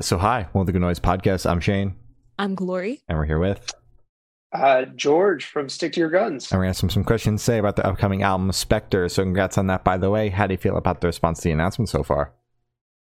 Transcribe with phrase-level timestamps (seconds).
[0.00, 1.48] So, hi, welcome to the Good Noise Podcast.
[1.48, 1.94] I'm Shane,
[2.38, 3.02] I'm Glory.
[3.08, 3.72] and we're here with,
[4.52, 6.50] Uh, George from Stick to Your Guns.
[6.52, 9.08] and we're going to have some, some questions to say about the upcoming album Spectre.
[9.08, 10.28] So, congrats on that, by the way.
[10.28, 12.34] How do you feel about the response to the announcement so far?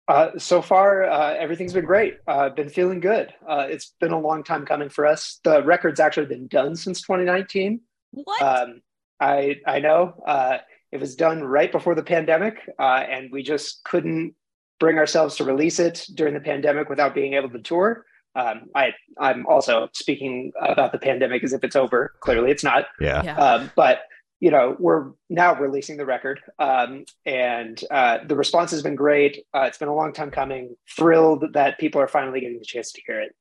[0.06, 2.18] Uh, so far, uh, everything's been great.
[2.28, 3.34] Uh, been feeling good.
[3.46, 5.40] Uh, it's been a long time coming for us.
[5.42, 7.80] The record's actually been done since 2019.
[8.12, 8.40] What?
[8.40, 8.82] Um,
[9.20, 10.58] I I know uh,
[10.92, 14.34] it was done right before the pandemic, uh, and we just couldn't
[14.78, 18.04] bring ourselves to release it during the pandemic without being able to tour.
[18.34, 22.12] Um, I I'm also speaking about the pandemic as if it's over.
[22.20, 22.86] Clearly, it's not.
[23.00, 23.22] Yeah.
[23.22, 23.36] yeah.
[23.36, 24.00] Um, but
[24.40, 29.44] you know, we're now releasing the record, um, and uh, the response has been great.
[29.52, 30.76] Uh, it's been a long time coming.
[30.96, 33.34] Thrilled that people are finally getting the chance to hear it.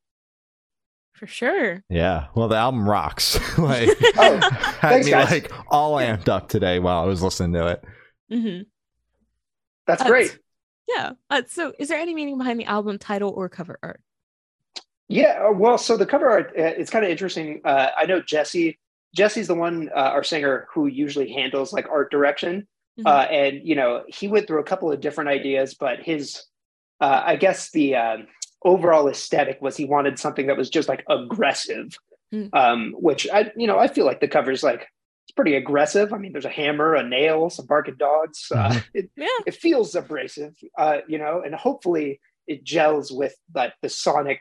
[1.14, 1.84] For sure.
[1.90, 2.28] Yeah.
[2.36, 3.36] Well, the album rocks.
[3.60, 5.30] like, Oh, had thanks, me guys.
[5.32, 7.84] like all amped up today while I was listening to it.
[8.32, 8.60] hmm
[9.86, 10.38] That's Uh, great.
[10.88, 11.12] Yeah.
[11.30, 14.02] Uh, so, is there any meaning behind the album title or cover art?
[15.08, 15.48] Yeah.
[15.48, 17.62] uh, Well, so the cover art, uh, it's kind of interesting.
[17.64, 18.80] Uh, I know Jesse.
[19.16, 22.68] Jesse's the one, uh, our singer, who usually handles like art direction.
[23.00, 23.06] Mhm.
[23.06, 26.44] Uh, and you know, he went through a couple of different ideas, but his,
[27.00, 28.28] uh, I guess, the um
[28.64, 31.96] overall aesthetic was he wanted something that was just like aggressive,
[32.34, 32.50] Mm.
[32.54, 34.88] um, which I, you know, I feel like the cover's like
[35.28, 36.14] it's pretty aggressive.
[36.14, 38.48] I mean, there's a hammer, a nail, some barking dogs.
[38.50, 38.84] Uh, Mhm.
[38.94, 39.28] it, Yeah.
[39.46, 44.40] it feels abrasive, uh, you know, and hopefully it gels with like the sonic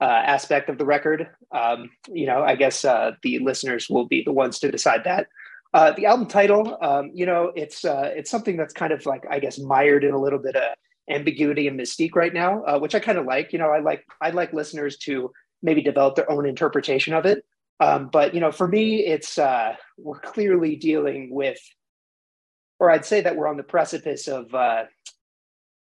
[0.00, 1.28] uh, aspect of the record.
[1.52, 5.28] Um, you know, I guess uh, the listeners will be the ones to decide that.
[5.72, 9.24] Uh, the album title, um, you know, it's uh, it's something that's kind of like
[9.30, 10.74] I guess mired in a little bit of
[11.08, 13.52] ambiguity and mystique right now, uh, which I kind of like.
[13.52, 15.30] You know, I like I like listeners to
[15.62, 17.44] maybe develop their own interpretation of it.
[17.80, 21.58] Um, but you know, for me, it's uh, we're clearly dealing with,
[22.78, 24.84] or I'd say that we're on the precipice of uh,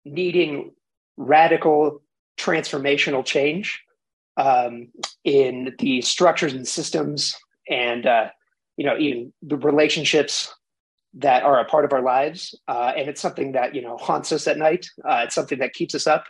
[0.04, 0.72] needing
[1.16, 2.02] radical
[2.38, 3.82] transformational change
[4.36, 4.88] um,
[5.24, 7.36] in the structures and systems
[7.68, 8.28] and uh,
[8.76, 10.54] you know even the relationships
[11.14, 12.58] that are a part of our lives.
[12.68, 14.86] Uh, and it's something that you know haunts us at night.
[15.04, 16.24] Uh, it's something that keeps us up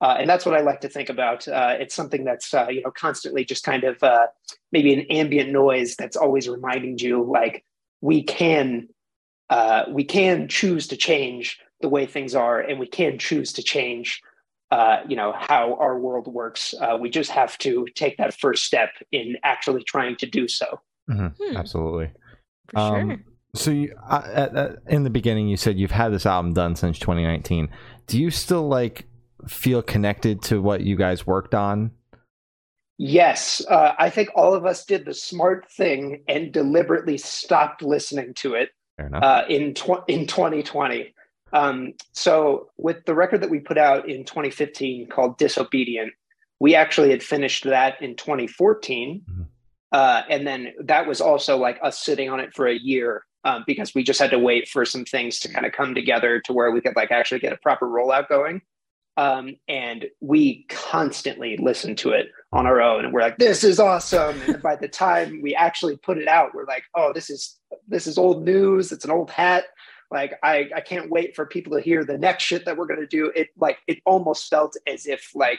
[0.00, 2.82] uh, and that's what i like to think about uh, it's something that's uh, you
[2.82, 4.26] know constantly just kind of uh,
[4.72, 7.64] maybe an ambient noise that's always reminding you like
[8.00, 8.88] we can
[9.50, 13.62] uh, we can choose to change the way things are and we can choose to
[13.62, 14.22] change
[14.74, 16.74] uh, you know how our world works.
[16.80, 20.80] Uh, we just have to take that first step in actually trying to do so.
[21.06, 22.10] Hmm, Absolutely.
[22.70, 23.18] for Um, sure.
[23.54, 26.74] So, you, uh, at, at, in the beginning, you said you've had this album done
[26.74, 27.68] since 2019.
[28.08, 29.06] Do you still like
[29.50, 31.90] feel connected to what you guys worked on?
[32.96, 38.34] Yes, uh, I think all of us did the smart thing and deliberately stopped listening
[38.34, 38.70] to it
[39.22, 41.12] uh, in tw- in 2020.
[41.52, 46.12] Um, so with the record that we put out in 2015 called Disobedient,
[46.60, 49.46] we actually had finished that in 2014, Mhm.
[49.92, 53.64] uh, and then that was also like us sitting on it for a year um,
[53.66, 56.52] because we just had to wait for some things to kind of come together to
[56.52, 58.62] where we could like actually get a proper rollout going.
[59.16, 63.78] Um, and we constantly listen to it on our own, and we're like, "This is
[63.78, 67.58] awesome!" And by the time we actually put it out, we're like, "Oh, this is
[67.86, 68.90] this is old news.
[68.92, 69.64] It's an old hat."
[70.10, 73.06] Like I, I can't wait for people to hear the next shit that we're gonna
[73.06, 73.32] do.
[73.36, 75.58] It like it almost felt as if like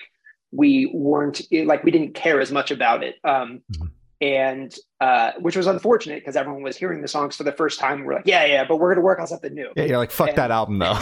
[0.52, 3.16] we weren't like we didn't care as much about it.
[3.24, 3.90] Um, Mhm.
[4.22, 8.04] And uh, which was unfortunate because everyone was hearing the songs for the first time.
[8.04, 9.70] We're like, yeah, yeah, but we're gonna work on something new.
[9.76, 10.98] yeah, you're like, fuck and- that album, though.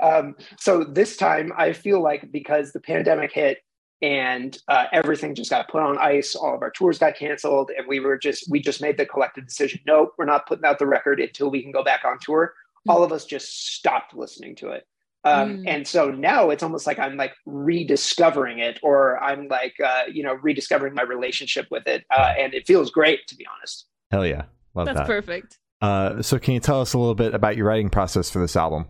[0.00, 3.58] um, so this time, I feel like because the pandemic hit
[4.00, 7.86] and uh, everything just got put on ice, all of our tours got canceled, and
[7.88, 10.86] we were just we just made the collective decision: nope, we're not putting out the
[10.86, 12.54] record until we can go back on tour.
[12.88, 14.86] All of us just stopped listening to it.
[15.24, 15.64] Um, Mm.
[15.66, 20.22] And so now it's almost like I'm like rediscovering it, or I'm like uh, you
[20.22, 23.86] know rediscovering my relationship with it, uh, and it feels great to be honest.
[24.10, 24.44] Hell yeah.
[24.74, 25.06] Love That's that.
[25.06, 25.58] perfect.
[25.80, 28.56] Uh, so, can you tell us a little bit about your writing process for this
[28.56, 28.86] album?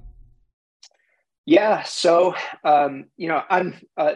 [1.46, 1.82] Yeah.
[1.84, 2.34] So,
[2.64, 4.14] um, you know, I'm uh,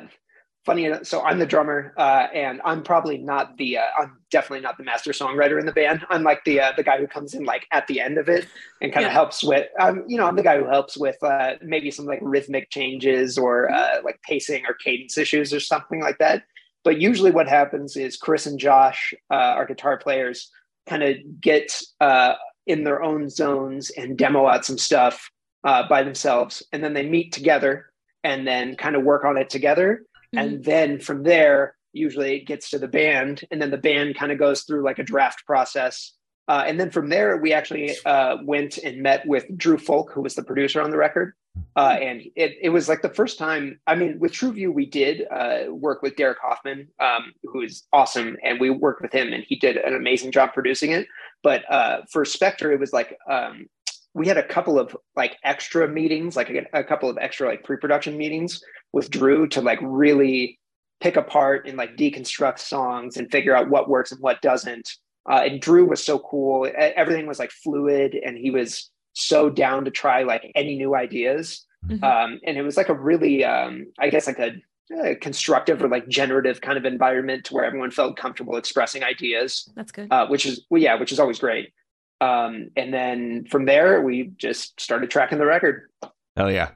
[0.65, 0.85] funny.
[0.87, 3.79] enough- So I'm the drummer, uh, and I'm probably not the.
[3.79, 6.07] Uh, I'm definitely not the master songwriter in the band.
[6.11, 8.47] I'm like the uh, the guy who comes in like at the end of it
[8.81, 9.15] and kind of Yeah.
[9.15, 9.67] helps with.
[9.81, 13.37] Um, you know, I'm the guy who helps with uh, maybe some like rhythmic changes
[13.39, 16.45] or uh, like pacing or cadence issues or something like that.
[16.85, 20.51] But usually, what happens is Chris and Josh, uh, our guitar players,
[20.89, 22.35] kind of get uh,
[22.67, 25.31] in their own zones and demo out some stuff
[25.65, 27.93] uh, by themselves, and then they meet together
[28.25, 30.03] and then kind of work on it together.
[30.35, 34.33] And then from there, usually it gets to the band, and then the band kind
[34.33, 36.15] of goes through like a draft process
[36.49, 40.23] Uh, and then from there, we actually uh, went and met with Drew Fulk, who
[40.23, 41.35] was the producer on the record.
[41.77, 44.87] Uh, and it, it was like the first time, I mean, with True View, we
[44.87, 48.37] did uh, work with Derek Hoffman, um, who is awesome.
[48.43, 51.07] And we worked with him, and he did an amazing job producing it.
[51.43, 53.67] But uh, for Spectre, it was like um,
[54.15, 57.65] we had a couple of like extra meetings, like a, a couple of extra like
[57.65, 58.63] pre production meetings
[58.93, 60.59] with Drew to like really
[61.01, 64.89] pick apart and like deconstruct songs and figure out what works and what doesn't.
[65.29, 66.69] Uh, and Drew was so cool.
[66.77, 71.65] Everything was like fluid, and he was so down to try like any new ideas.
[71.87, 72.03] Mhm.
[72.03, 74.53] Um, and it was like a really, um, I guess, like a,
[75.01, 79.71] uh constructive or like generative kind of environment to where everyone felt comfortable expressing ideas,
[79.75, 80.09] That's good.
[80.11, 81.73] uh, which is well, yeah, which is always great.
[82.23, 85.91] Um, and then from there, we just started tracking the record.
[86.37, 86.71] Hell yeah.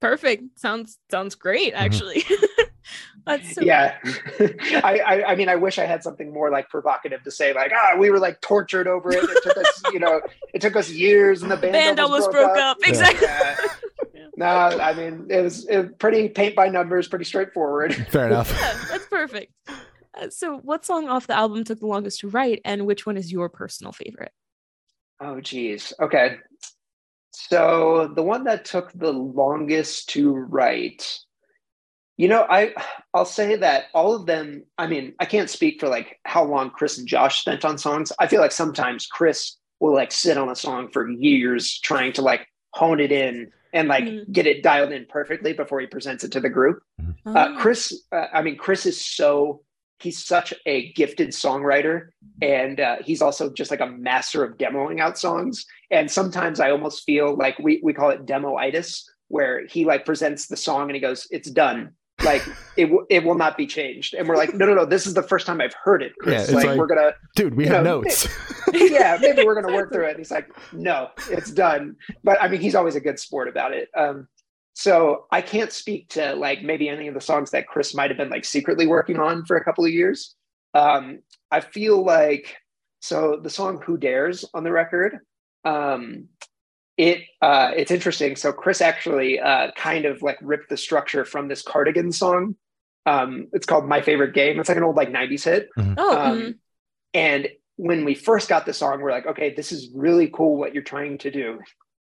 [0.00, 0.58] Perfect.
[0.58, 2.24] Sounds sounds great, actually.
[3.26, 3.98] That's so yeah,
[4.82, 7.70] I, I, I mean, I wish I had something more like provocative to say, like,
[7.72, 9.22] ah, we were like tortured over it.
[9.22, 10.22] It took us, you know,
[10.54, 12.78] it took us years, and the band, band almost broke up.
[12.80, 12.88] Yeah.
[12.88, 13.28] Exactly.
[13.28, 14.26] Yeah.
[14.36, 17.94] No, I mean it was, it was pretty paint by numbers, pretty straightforward.
[18.10, 18.50] Fair enough.
[18.50, 19.52] Yeah, that's perfect.
[19.68, 23.18] Uh, so, what song off the album took the longest to write, and which one
[23.18, 24.32] is your personal favorite?
[25.20, 25.92] Oh, geez.
[26.00, 26.36] Okay.
[27.32, 31.18] So the one that took the longest to write,
[32.16, 32.74] you know, I
[33.14, 34.64] I'll say that all of them.
[34.78, 38.12] I mean, I can't speak for like how long Chris and Josh spent on songs.
[38.18, 42.22] I feel like sometimes Chris will like sit on a song for years trying to
[42.22, 44.30] like hone it in and like Mhm.
[44.32, 46.82] get it dialed in perfectly before he presents it to the group.
[47.26, 49.62] Oh, Uh, Chris, uh, I mean, Chris is so
[50.02, 52.08] he's such a gifted songwriter,
[52.42, 55.66] and uh, he's also just like a master of demoing out songs.
[55.90, 60.46] And sometimes I almost feel like we we call it demoitis, where he like presents
[60.48, 61.92] the song and he goes, "It's done."
[62.22, 64.84] Like it, w- it will not be changed, and we're like, no, no, no.
[64.84, 66.50] This is the first time I've heard it, Chris.
[66.50, 68.28] Yeah, like, like- we're gonna, Dude, we have know, notes.
[68.74, 70.10] yeah, maybe we're gonna work through it.
[70.10, 71.96] And he's like, no, it's done.
[72.22, 73.88] But I mean, he's always a good sport about it.
[73.96, 74.28] Um,
[74.74, 78.16] so I can't speak to like maybe any of the songs that Chris might have
[78.16, 80.34] been like secretly working on for a couple of years.
[80.74, 81.20] Um,
[81.50, 82.56] I feel like
[83.00, 85.18] so the song "Who Dares" on the record,
[85.64, 86.28] um,
[86.96, 88.36] it uh, it's interesting.
[88.36, 92.56] So Chris actually uh, kind of like ripped the structure from this Cardigan song.
[93.06, 95.68] Um, it's called "My Favorite Game." It's like an old like '90s hit.
[95.76, 95.82] oh,
[96.18, 96.54] Um, mhm.
[97.14, 100.74] And when we first got the song, we're like, okay, this is really cool what
[100.74, 101.58] you're trying to do.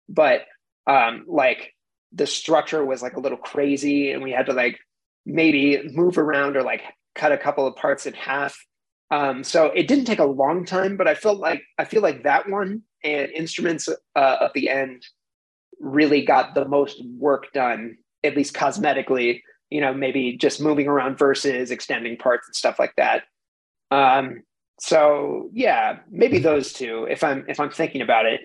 [0.10, 0.42] But
[0.86, 1.74] um, like
[2.12, 4.80] the structure was like a little crazy, and we had to like
[5.26, 6.82] maybe move around or like
[7.16, 8.58] cut a couple of parts in half.
[9.12, 12.24] Um, so it didn't take a long time, but I felt like I feel like
[12.24, 15.06] that one and instruments uh, at the end
[15.80, 19.42] really got the most work done, at least cosmetically.
[19.70, 23.24] You know, maybe just moving around verses, extending parts, and stuff like that.
[23.92, 24.44] Um,
[24.80, 27.08] so yeah, maybe those two.
[27.10, 28.42] If I'm if I'm thinking about it,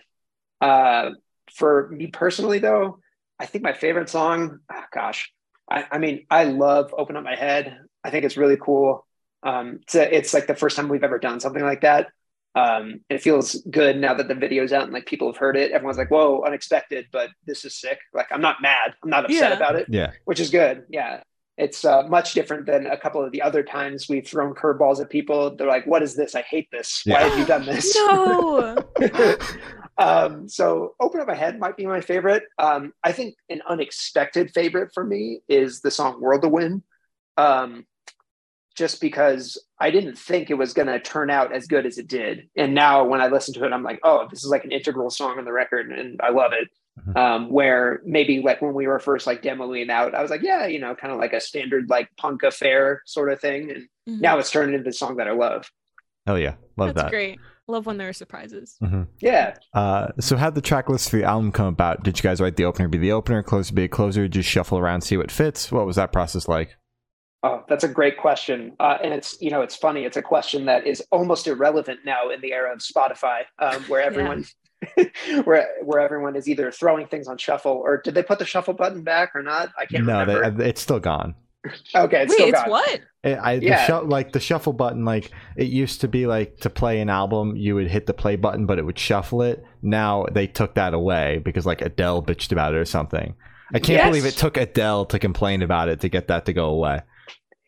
[0.60, 1.10] uh,
[1.52, 2.98] for me personally though,
[3.38, 4.60] I think my favorite song.
[4.70, 5.32] ah, gosh,
[5.70, 9.06] I, I mean, I love "Open Up My Head." I think it's really cool.
[9.42, 12.08] Um, it's, a, it's like the first time we've ever done something like that.
[12.54, 15.72] Um, it feels good now that the video's out and like people have heard it.
[15.72, 17.98] Everyone's like, "Whoa, unexpected!" But this is sick.
[18.12, 18.94] Like, I'm not mad.
[19.02, 19.56] I'm not upset Yeah.
[19.56, 20.12] about it Yeah.
[20.24, 20.84] which is good.
[20.88, 21.22] Yeah.
[21.56, 25.08] It's uh, much different than a couple of the other times we've thrown curveballs at
[25.08, 25.54] people.
[25.54, 26.34] They're like, what is this?
[26.34, 27.02] I hate this.
[27.06, 27.94] Why have you done this?
[27.96, 28.76] no.
[29.98, 32.44] um, so Open Up My Head might be my favorite.
[32.58, 36.82] Um, I think an unexpected favorite for me is the song World to Win.
[37.36, 37.86] Um,
[38.76, 42.08] just because I didn't think it was going to turn out as good as it
[42.08, 42.48] did.
[42.56, 45.10] And now when I listen to it, I'm like, oh, this is like an integral
[45.10, 46.68] song on the record and I love it.
[47.00, 47.16] Mhm.
[47.16, 50.66] Um, where maybe like when we were first like demoing out, I was like, yeah,
[50.66, 53.70] you know, kind of like a standard like punk affair sort of thing.
[53.70, 54.20] And Mhm.
[54.20, 55.70] now it's turned into the song that I love.
[56.26, 56.54] Hell yeah.
[56.76, 57.10] Love That's that.
[57.10, 57.38] great.
[57.66, 58.76] Love when there are surprises.
[58.82, 59.06] Mhm.
[59.20, 59.54] Yeah.
[59.72, 62.02] Uh, so how'd the track list for the album come about?
[62.02, 64.78] Did you guys write the opener be the opener, closer be a closer, just shuffle
[64.78, 65.72] around, see what fits?
[65.72, 66.76] What was that process like?
[67.42, 68.74] Oh, that's a great question.
[68.80, 70.04] Uh, and it's, you know, it's funny.
[70.04, 74.00] It's a question that is almost irrelevant now in the era of Spotify, um, where
[74.10, 74.44] everyone,
[75.44, 78.74] where, where everyone is either throwing things on shuffle or did they put the shuffle
[78.74, 79.70] button back or not?
[79.78, 80.50] I can't no, remember.
[80.50, 81.34] they, it's still gone.
[81.94, 82.22] Okay.
[82.22, 82.70] It's Wait, still it's gone.
[82.70, 83.00] what?
[83.22, 83.86] It, I, the Yeah.
[83.86, 87.56] shu- like the shuffle button, like it used to be like to play an album,
[87.56, 89.64] you would hit the play button, but it would shuffle it.
[89.82, 93.34] Now they took that away because like Adele bitched about it or something.
[93.72, 94.06] I can't Yes.
[94.08, 97.00] believe it took Adele to complain about it to get that to go away.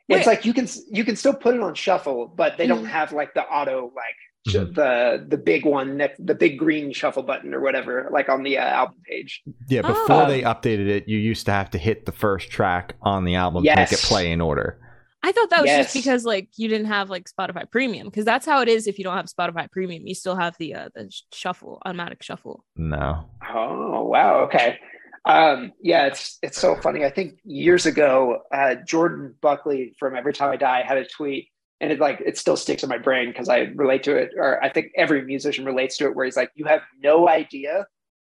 [0.08, 0.26] It's Wait.
[0.26, 2.88] like you can, you can still put it on shuffle, but they don't Mhm.
[2.90, 4.14] have like the auto, like
[4.46, 4.74] sh- Mhm.
[4.74, 8.58] the, the big one, next, the big green shuffle button or whatever, like on the
[8.58, 9.42] uh, album page.
[9.68, 9.88] Yeah, Oh.
[9.88, 13.34] before they updated it, you used to have to hit the first track on the
[13.34, 14.78] album to make it play in order.
[15.22, 15.92] I thought that was Yes.
[15.92, 18.96] just because like you didn't have like Spotify Premium because that's how it is if
[18.98, 20.06] you don't have Spotify Premium.
[20.06, 22.64] You still have the uh, the shuffle, automatic shuffle.
[22.76, 23.28] No.
[23.52, 24.78] Oh wow, okay.
[25.24, 27.04] Um, yeah, it's it's so funny.
[27.04, 31.48] I think years ago, uh, Jordan Buckley from Every Time I Die had a tweet,
[31.80, 34.62] and it like it still sticks in my brain because I relate to it, or
[34.62, 36.14] I think every musician relates to it.
[36.14, 37.86] Where he's like, "You have no idea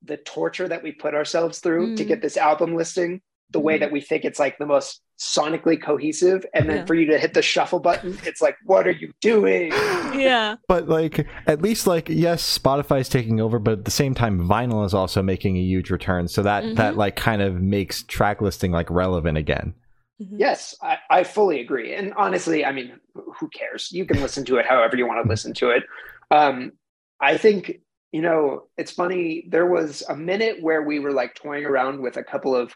[0.03, 2.09] the torture that we put ourselves through to Mm.
[2.09, 3.81] get this album listing, the way Mhm.
[3.81, 6.85] that we think it's like the most sonically cohesive, and then Yeah.
[6.85, 9.71] for you to hit the shuffle button, it's like, what are you doing?"
[10.15, 14.41] Yeah, But like at least like yes, Spotify's taking over, but at the same time
[14.49, 16.29] vinyl is also making a huge return.
[16.29, 16.97] So that that Mhm.
[16.97, 19.75] like kind of makes track listing like relevant again.
[20.21, 20.35] Mhm.
[20.39, 21.95] Yes, I, I fully agree.
[21.95, 23.91] And honestly, I mean, who cares?
[23.93, 25.85] You can listen to it however you want to listen to it.
[26.31, 26.73] Um,
[27.21, 27.81] I think,
[28.13, 29.45] you know, it's funny.
[29.49, 32.75] There was a minute where we were like toying around with a couple of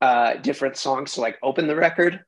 [0.00, 2.20] uh, different songs to like open the record.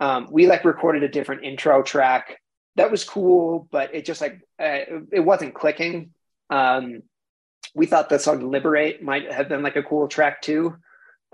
[0.00, 2.38] Um, we like recorded a different intro track.
[2.76, 6.10] That was cool, but it just like, uh, it wasn't clicking.
[6.50, 7.02] Um,
[7.74, 10.76] we thought the song Liberate might have been like a cool track too.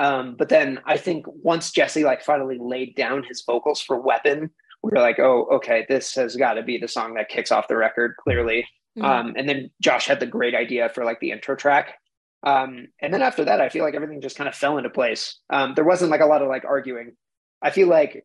[0.00, 4.50] Um, but then I think once Jesse like finally laid down his vocals for Weapon,
[4.82, 7.68] we were like, oh, okay, this has got to be the song that kicks off
[7.68, 8.66] the record, clearly.
[8.98, 9.04] Mhm.
[9.04, 11.98] Um, and then Josh had the great idea for like the intro track.
[12.42, 15.38] Um, and then after that, I feel like everything just kind of fell into place.
[15.50, 17.12] Um, there wasn't like a lot of like arguing.
[17.60, 18.24] I feel like,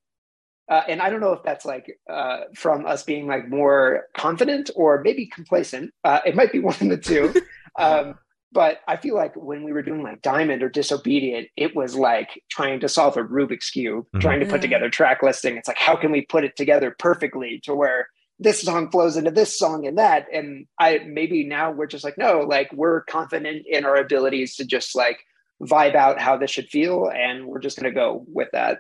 [0.72, 4.72] uh, and I don't know if that's like uh, from us being like more confident
[4.78, 5.92] or maybe complacent.
[6.06, 7.34] Uh, it might be one of the two.
[7.78, 8.16] um,
[8.56, 12.42] but I feel like when we were doing like Diamond or Disobedient, it was like
[12.50, 14.22] trying to solve a Rubik's cube, Mhm.
[14.22, 15.58] trying to put together track listing.
[15.58, 18.08] It's like how can we put it together perfectly to where
[18.40, 22.18] this song flows into this song and that and i maybe now we're just like
[22.18, 25.20] no like we're confident in our abilities to just like
[25.64, 28.80] vibe out how this should feel and we're just going to go with that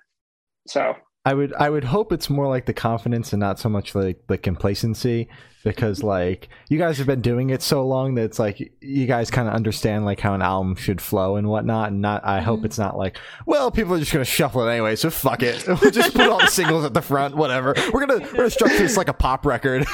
[0.67, 0.93] so
[1.25, 4.27] I would I would hope it's more like the confidence and not so much like
[4.27, 5.27] the complacency
[5.63, 9.31] because like you guys have been doing it so long that it's like you guys
[9.31, 12.59] kind of understand like how an album should flow and whatnot and not I hope
[12.61, 12.65] Mhm.
[12.65, 13.17] it's not like
[13.47, 15.65] well people are just gonna shuffle it anyway so fuck it.
[15.81, 17.73] We'll just put all the singles at the front whatever.
[17.91, 19.85] We're gonna we're gonna structure this like a pop record.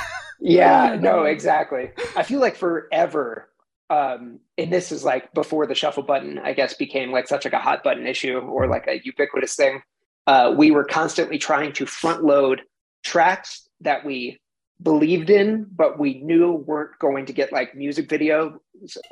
[0.42, 1.92] Yeah no exactly.
[2.18, 3.48] I feel like forever
[3.90, 7.54] um and this is like before the shuffle button i guess became like such like
[7.54, 9.82] a hot button issue or like a ubiquitous thing
[10.32, 12.58] uh we were constantly trying to front load
[13.12, 13.50] tracks
[13.88, 14.18] that we
[14.90, 15.50] believed in
[15.82, 18.58] but we knew weren't going to get like music videos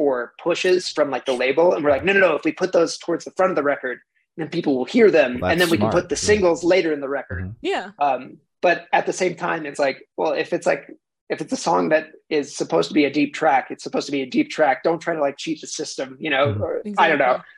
[0.04, 2.72] or pushes from like the label and we're like no no no if we put
[2.78, 3.98] those towards the front of the record
[4.38, 6.30] then people will hear them That's and then we smart, can put the yeah.
[6.32, 7.56] singles later in the record Mhm.
[7.62, 8.22] yeah, um,
[8.62, 10.84] but at the same time it's like well if it's like
[11.30, 14.16] if it's a song that is supposed to be a deep track it's supposed to
[14.20, 16.62] be a deep track don't try to like cheat the system you know Mhm.
[16.62, 17.56] or, i don't know Exactly.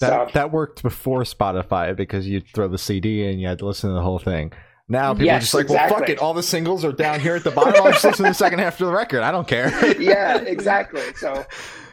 [0.00, 3.66] That so that worked before Spotify because you'd throw the CD and you had to
[3.66, 4.52] listen to the whole thing.
[4.88, 6.18] Now people are just like well fuck it.
[6.18, 7.74] all the singles are down here at the bottom.
[7.82, 9.22] I'll just listen to the second half of the record.
[9.22, 9.70] I don't care.
[10.00, 11.02] Yeah exactly.
[11.16, 11.44] So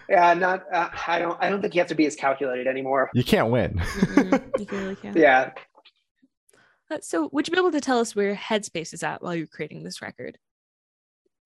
[0.09, 3.09] yeah not uh, i don't i don't think you have to be as calculated anymore.
[3.13, 3.79] You can't win.
[3.79, 4.59] Mhm.
[4.71, 5.15] you really can't.
[5.15, 5.51] yeah.
[6.91, 9.47] Uh, so, would you be able to tell us where Headspace is at while you're
[9.47, 10.37] creating this record?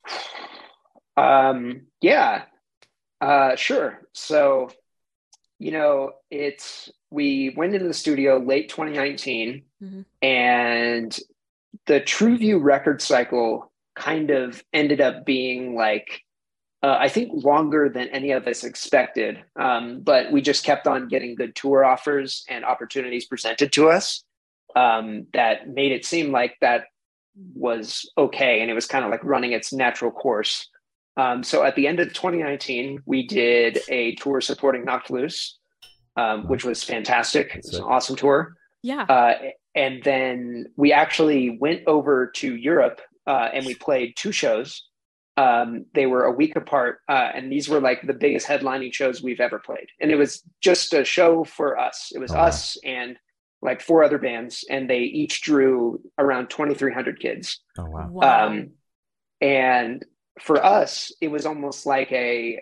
[1.16, 2.44] Um, yeah,
[3.22, 4.02] uh, sure.
[4.14, 4.70] So,
[5.60, 10.06] you know, it's we went into the studio late 2019, Mhm.
[10.22, 11.20] and
[11.86, 16.22] the True View record cycle kind of ended up being like
[16.84, 19.44] uh, I think longer than any of us expected.
[19.56, 24.24] Um, but we just kept on getting good tour offers and opportunities presented to us
[24.76, 26.84] um, that made it seem like that
[27.56, 30.70] was okay, and it was kind of like running its natural course.
[31.18, 35.58] Um, so at the end of 2019, we did a tour supporting Knocked Loose,
[36.16, 37.56] um, which was fantastic.
[37.56, 38.56] It was an awesome tour.
[38.84, 39.02] Yeah.
[39.04, 39.34] Uh,
[39.76, 44.84] and then we actually went over to Europe uh, and we played two shows.
[45.38, 49.22] Um, they were a week apart, uh, and these were like the biggest headlining shows
[49.22, 49.88] we've ever played.
[50.02, 52.12] And it was just a show for us.
[52.16, 52.46] It was Oh, wow.
[52.46, 53.18] us and
[53.62, 57.60] like four other bands, and they each drew around 2,300 kids.
[57.78, 58.48] oh wow wow.
[58.48, 58.70] Um,
[59.42, 60.04] and
[60.42, 62.60] for us, it was almost like a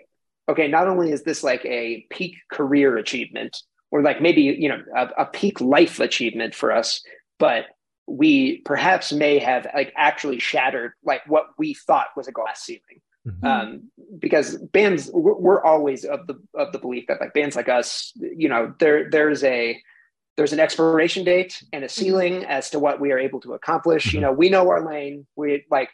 [0.48, 3.56] okay, not only is this like a peak career achievement
[3.90, 7.02] or like maybe, you know, a, a peak life achievement for us,
[7.38, 7.64] but
[8.06, 13.00] we perhaps may have like actually shattered like what we thought was a glass ceiling
[13.26, 13.44] Mhm.
[13.44, 13.90] um,
[14.20, 18.12] because bands we're, we're always of the of the belief that like bands like us
[18.16, 19.82] you know there there's a
[20.36, 24.14] there's an expiration date and a ceiling as to what we are able to accomplish
[24.14, 24.22] you Mhm.
[24.22, 25.90] know we know our lane we like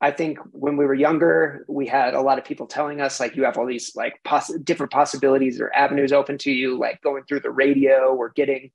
[0.00, 3.36] i think when we were younger we had a lot of people telling us like
[3.36, 7.22] you have all these like poss- different possibilities or avenues open to you like going
[7.24, 8.70] through the radio or getting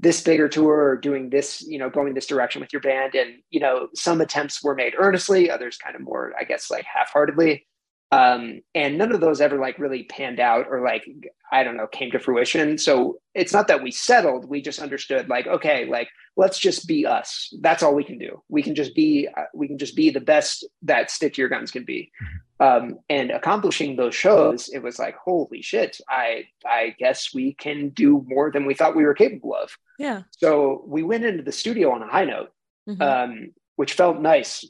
[0.00, 3.14] this bigger tour or doing this, you know, going this direction with your band.
[3.14, 6.86] And, you know, some attempts were made earnestly, others kind of more, I guess, like
[6.86, 7.66] half heartedly.
[8.12, 11.04] Um, and none of those ever like really panned out or like,
[11.52, 12.76] I don't know, came to fruition.
[12.76, 17.06] So it's not that we settled, we just understood like, okay, like, let's just be
[17.06, 17.52] us.
[17.60, 18.42] That's all we can do.
[18.48, 21.48] We can just be, uh, we can just be the best that Stick to Your
[21.48, 22.10] Guns can be.
[22.58, 27.90] Um, and accomplishing those shows, it was like, holy shit, I, I guess we can
[27.90, 29.70] do more than we thought we were capable of.
[29.98, 30.22] Yeah.
[30.32, 32.50] So we went into the studio on a high note,
[32.88, 33.00] Mhm.
[33.00, 34.64] um, which felt nice.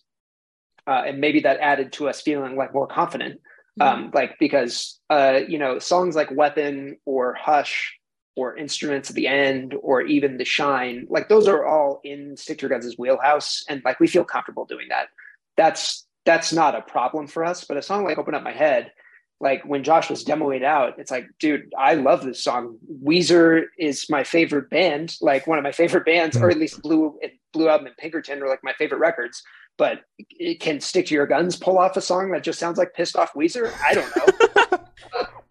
[0.87, 3.41] Uh, and maybe that added to us feeling like more confident.
[3.81, 3.83] Mm-hmm.
[3.83, 7.97] Um, like because uh, you know, songs like Weapon or Hush
[8.37, 12.59] or Instruments at the End or even The Shine, like those are all in Stick
[12.59, 13.65] to Your Guns' wheelhouse.
[13.69, 15.09] And like we feel comfortable doing that.
[15.57, 17.65] That's that's not a problem for us.
[17.65, 18.93] But a song like Open Up My Head,
[19.41, 22.79] like when Josh was demoing out, it's like, dude, I love this song.
[23.03, 27.19] Weezer is my favorite band, like one of my favorite bands, or at least Blue
[27.53, 29.43] Blue Album and Pinkerton are like my favorite records.
[29.81, 32.93] But it can stick to your guns, pull off a song that just sounds like
[32.93, 33.73] pissed off Weezer.
[33.83, 34.79] I don't know.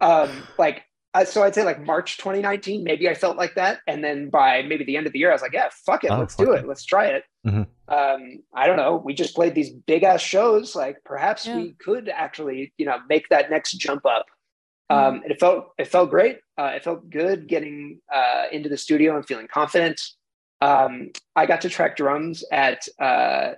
[0.00, 0.84] um, like
[1.14, 3.80] uh, so I'd say like March 2019, maybe I felt like that.
[3.88, 6.12] And then by maybe the end of the year, I was like, yeah, fuck it.
[6.12, 6.60] Oh, let's fuck do it.
[6.60, 6.68] it.
[6.68, 7.24] Let's try it.
[7.44, 7.66] Mhm.
[7.88, 9.02] Um, I don't know.
[9.04, 10.76] We just played these big ass shows.
[10.76, 11.56] Like perhaps Yeah.
[11.56, 14.26] we could actually, you know, make that next jump up.
[14.92, 15.08] Mm-hmm.
[15.16, 16.38] Um, and it felt, it felt great.
[16.56, 20.00] Uh, it felt good getting uh, into the studio and feeling confident.
[20.60, 23.54] Um, I got to track drums at uh,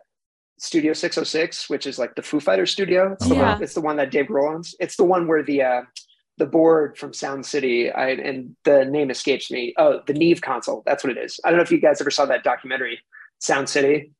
[0.63, 3.15] Studio 606, which is like the Foo Fighters studio.
[3.15, 3.55] It's the, Yeah.
[3.55, 4.77] one, it's the one that Dave Grohl owns.
[4.79, 5.83] It's the one where the uh,
[6.39, 9.75] the board from Sound City, I, and the name escapes me.
[9.77, 10.85] Oh, the Neve console.
[10.87, 11.41] That's what it is.
[11.45, 13.01] I don't know if you guys ever saw that documentary,
[13.41, 14.13] Sound City.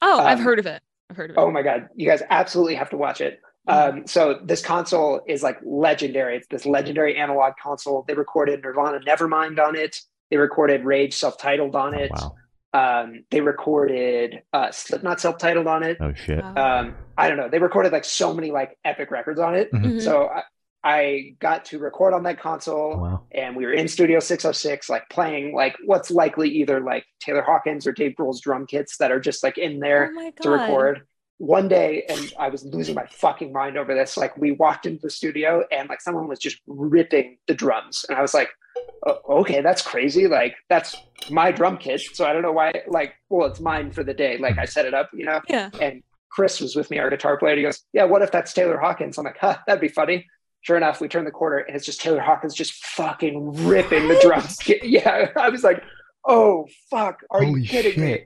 [0.00, 0.80] Oh, I've um, heard of it.
[1.10, 1.40] I've heard of it.
[1.40, 3.40] Oh my God, you guys absolutely have to watch it.
[3.66, 6.36] Um, so this console is like legendary.
[6.36, 8.04] It's this legendary analog console.
[8.06, 10.00] They recorded Nirvana Nevermind on it.
[10.30, 12.12] They recorded Rage self-titled on it.
[12.12, 12.36] Wow.
[12.74, 15.96] Um, they recorded uh, Slipknot self-titled on it.
[16.00, 16.42] Oh shit.
[16.42, 16.80] Wow.
[16.80, 17.48] Um, I don't know.
[17.48, 19.72] They recorded like so many like epic records on it.
[19.72, 19.84] Mhm.
[19.94, 20.02] Mhm.
[20.02, 20.42] So I,
[20.84, 23.24] I got to record on that console Wow.
[23.32, 27.86] and we were in Studio 606, like playing like what's likely either like Taylor Hawkins
[27.86, 31.02] or Dave Grohl's drum kits that are just like in there oh to record.
[31.40, 34.16] One day, and I was losing my fucking mind over this.
[34.16, 38.18] Like, we walked into the studio, and like someone was just ripping the drums, and
[38.18, 38.67] I was like, "O-
[39.06, 40.26] Uh, "Okay, that's crazy.
[40.26, 40.96] Like, that's
[41.30, 42.00] my drum kit.
[42.12, 42.72] So I don't know why.
[42.86, 44.38] Like, well, it's mine for the day.
[44.38, 45.70] Like, I set it up, you know." Yeah.
[45.80, 47.56] And Chris was with me, our guitar player.
[47.56, 50.26] He goes, "Yeah, what if that's Taylor Hawkins?" I'm like, "Huh, that'd be funny."
[50.60, 54.18] Sure enough, we turn the corner, and it's just Taylor Hawkins just fucking ripping the
[54.20, 54.58] drums.
[54.82, 55.82] yeah, I was like,
[56.26, 58.24] "Oh fuck, are Holy you kidding me?"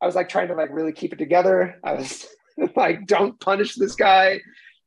[0.00, 1.80] I was like trying to like really keep it together.
[1.82, 2.26] I was
[2.76, 4.40] like, don't punish this guy.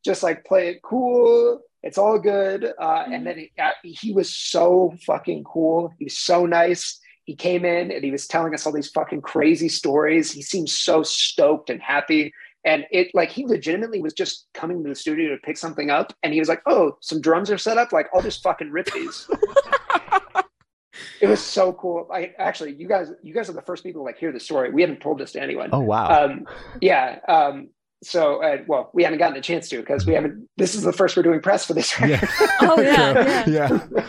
[0.06, 1.62] Just like play it cool.
[1.84, 2.74] It's all good.
[2.80, 5.94] Uh, and then he, uh, he was so fucking cool.
[5.98, 7.00] He was so nice.
[7.26, 10.32] He came in and he was telling us all these fucking crazy stories.
[10.32, 12.34] He seemed so stoked and happy.
[12.66, 16.13] And it like he legitimately was just coming to the studio to pick something up.
[16.24, 17.92] And he was like, oh, some drums are set up.
[17.92, 19.30] Like, I'll just fucking rip these.
[21.22, 22.08] it was so cool.
[22.12, 24.72] I actually, you guys, you guys are the first people to like hear the story.
[24.72, 25.70] We haven't told this to anyone.
[25.72, 26.26] Oh wow.
[26.26, 26.46] Um,
[26.82, 27.20] yeah.
[27.28, 27.70] Um,
[28.03, 30.47] so, uh, well, we haven't gotten a chance to because we haven't.
[30.57, 31.99] This is the first we're doing press for this.
[31.99, 32.29] record.
[32.39, 32.47] yeah.
[32.62, 34.05] Oh, yeah, yeah.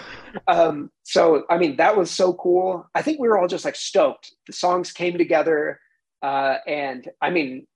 [0.46, 2.87] um, so, I mean, that was so cool.
[2.94, 4.31] I think we were all just like stoked.
[4.46, 5.81] The songs came together,
[6.22, 7.66] uh, and I mean,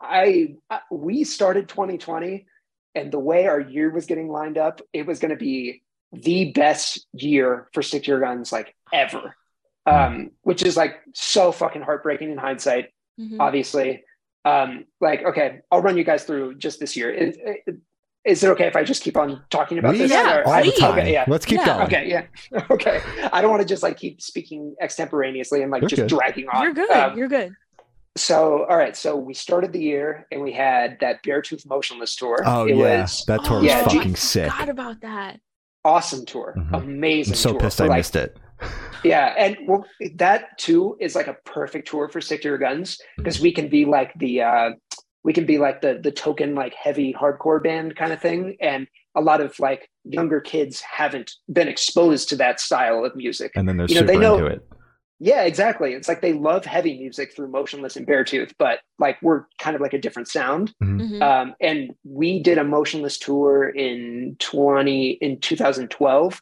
[0.00, 2.46] I, I we started 2020,
[2.94, 6.52] and the way our year was getting lined up, it was going to be the
[6.52, 9.36] best year for Stick to Your Guns like ever.
[9.86, 13.36] Um, which is like so fucking heartbreaking in hindsight Mhm.
[13.40, 14.04] obviously.
[14.44, 17.10] Um, like, okay, I'll run you guys through just this year.
[17.10, 17.36] Is,
[18.24, 20.10] is it okay if I just keep on talking about We- this?
[20.10, 20.98] Yeah, Or- all the time.
[20.98, 21.24] Okay, yeah.
[21.28, 21.66] Let's keep Yeah.
[21.66, 21.80] going.
[21.86, 22.60] Okay, yeah.
[22.70, 23.00] Okay.
[23.32, 26.08] I don't want to just like keep speaking extemporaneously and like You're just good.
[26.08, 26.62] dragging on.
[26.62, 26.90] You're good.
[26.90, 27.52] Um, You're good.
[28.16, 28.96] so, all right.
[28.96, 32.42] So we started the year and we had that Beartooth Motionless tour.
[32.46, 33.02] Oh it yeah.
[33.02, 34.50] was That tour Oh, was Yeah, G- fucking sick.
[34.52, 35.40] Forgot about that.
[35.84, 36.54] awesome tour.
[36.58, 36.82] Mhm.
[36.82, 37.32] Amazing.
[37.32, 38.36] I'm so tour pissed I like, missed it.
[39.04, 39.84] Yeah, and well,
[40.16, 43.68] that too is like a perfect tour for Stick to Your Guns because we can
[43.68, 44.70] be like the uh,
[45.24, 48.86] we can be like the the token like heavy hardcore band kind of thing, and
[49.16, 53.52] a lot of like younger kids haven't been exposed to that style of music.
[53.54, 54.66] And then they're You know, super they know- into it.
[55.22, 55.92] Yeah, exactly.
[55.92, 59.82] It's like they love heavy music through Motionless and Beartooth, but like we're kind of
[59.82, 60.72] like a different sound.
[60.82, 61.20] Mhm.
[61.20, 66.40] Um, and we did a Motionless tour in twenty in two thousand twelve.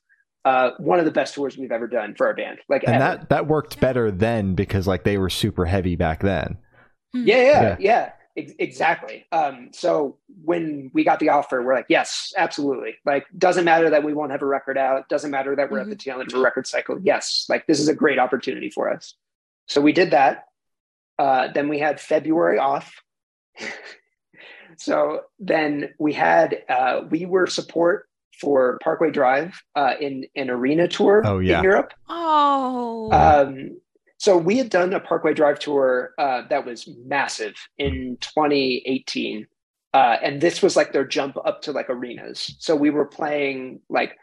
[0.48, 2.58] Uh, one of the best tours we've ever done for our band.
[2.70, 3.04] Like And ever.
[3.04, 6.56] that that worked better then because like they were super heavy back then.
[7.12, 7.76] Yeah, yeah, Yeah.
[7.80, 9.26] yeah, ex- exactly.
[9.30, 12.94] Um, so when we got the offer, we're like, yes, absolutely.
[13.04, 15.08] Like, doesn't matter that we won't have a record out.
[15.10, 16.98] Doesn't matter that we're at the tail end of a record cycle.
[17.02, 19.14] Yes, like this is a great opportunity for us.
[19.66, 20.44] So we did that.
[21.18, 23.02] Uh, then we had February off.
[24.78, 28.07] so then we had uh, we were support
[28.40, 31.58] for Parkway Drive uh, in an arena tour Oh, yeah.
[31.58, 31.92] in Europe.
[32.08, 33.10] Oh.
[33.12, 33.78] Um,
[34.18, 39.46] so we had done a Parkway Drive tour uh, that was massive in 2018,
[39.94, 42.54] uh, and this was like their jump up to like arenas.
[42.58, 44.16] So we were playing like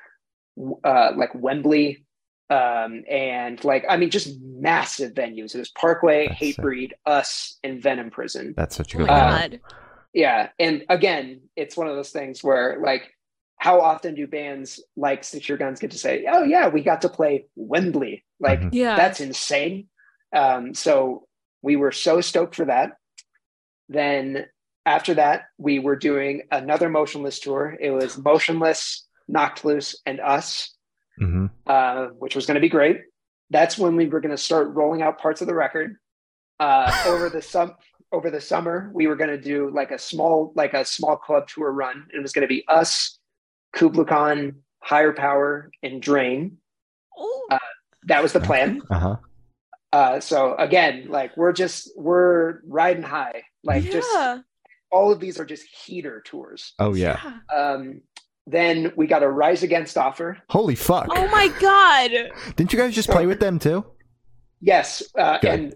[0.83, 2.05] uh, like Wembley,
[2.49, 5.55] um, and like I mean just massive venues.
[5.55, 6.57] It was Parkway, That's sick.
[6.57, 8.53] Hatebreed, us, and Venom Prison.
[8.57, 9.49] That's such a oh good uh,
[10.13, 13.14] Yeah, and again, it's one of those things where like.
[13.57, 17.01] How often do bands like Stitch Your Guns get to say, "Oh yeah, we got
[17.01, 18.23] to play Wembley"?
[18.39, 18.69] Like Mhm.
[18.73, 18.95] Yeah.
[18.95, 19.87] that's insane.
[20.33, 21.27] Um, so
[21.61, 22.97] we were so stoked for that.
[23.89, 24.45] Then
[24.85, 27.75] after that, we were doing another Motionless tour.
[27.79, 30.75] It was Motionless, Knocked Loose, and Us,
[31.17, 33.01] hmm uh, which was going to be great.
[33.49, 35.97] That's when we were going to start rolling out parts of the record.
[36.59, 37.75] Uh, over the sum
[38.11, 41.47] over the summer, we were going to do like a small like a small club
[41.47, 42.07] tour run.
[42.13, 43.19] It was going to be us,
[43.75, 46.57] Kublai Khan, Higher Power, and Drain.
[47.17, 47.47] Oh.
[47.51, 47.59] uh,
[48.07, 48.81] That was the plan.
[48.89, 49.15] Uh huh.
[49.93, 53.43] Uh, so again, like we're just we're riding high.
[53.63, 54.09] Like just
[54.91, 56.73] all of these are just heater tours.
[56.79, 57.19] Oh yeah.
[57.55, 58.01] Um,
[58.45, 60.37] then we got a Rise Against offer.
[60.49, 61.07] Holy fuck!
[61.09, 62.11] Oh my god.
[62.57, 63.85] Didn't you guys just play with them too?
[64.61, 65.73] Yes, uh, and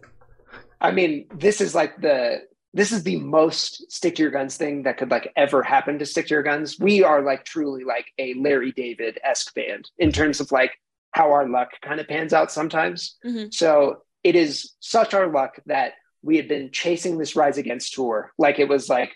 [0.82, 2.42] I mean this is like the
[2.74, 6.06] this is the most stick to your guns thing that could like ever happen to
[6.06, 6.78] stick to your guns.
[6.80, 10.72] We are like truly like a Larry David esque band in terms of like
[11.12, 13.18] how our luck kind of pans out sometimes.
[13.26, 13.52] Mhm.
[13.54, 18.32] So it is such our luck that we had been chasing this Rise Against tour
[18.38, 19.14] like it was like,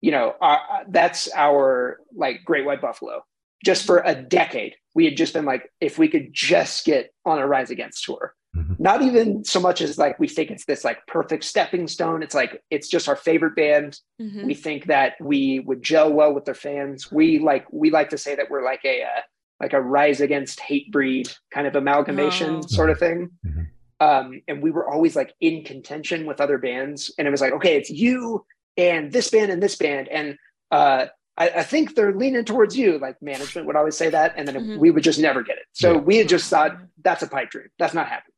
[0.00, 3.24] you know, our, that's our like Great White Buffalo.
[3.64, 7.38] Just for a decade, we had just been like, if we could just get on
[7.38, 8.34] a Rise Against tour.
[8.56, 8.80] Mhm.
[8.80, 12.22] Not even so much as like we think it's this like perfect stepping stone.
[12.22, 14.00] It's like it's just our favorite band.
[14.20, 14.44] Mhm.
[14.44, 17.12] We think that we would gel well with their fans.
[17.12, 19.20] We like we like to say that we're like a uh,
[19.60, 22.60] like a rise against Hatebreed kind of amalgamation Oh.
[22.62, 23.30] sort of thing.
[23.46, 23.66] Mhm.
[24.00, 27.52] Um, and we were always like in contention with other bands, and it was like,
[27.54, 28.44] okay, it's you
[28.76, 30.36] and this band and this band, and
[30.70, 31.06] uh,
[31.38, 32.98] I, I think they're leaning towards you.
[32.98, 34.78] Like management would always say that, and then Mhm.
[34.78, 35.64] we would just never get it.
[35.72, 35.98] So Yeah.
[36.00, 37.68] we had just thought that's a pipe dream.
[37.78, 38.34] That's not happening.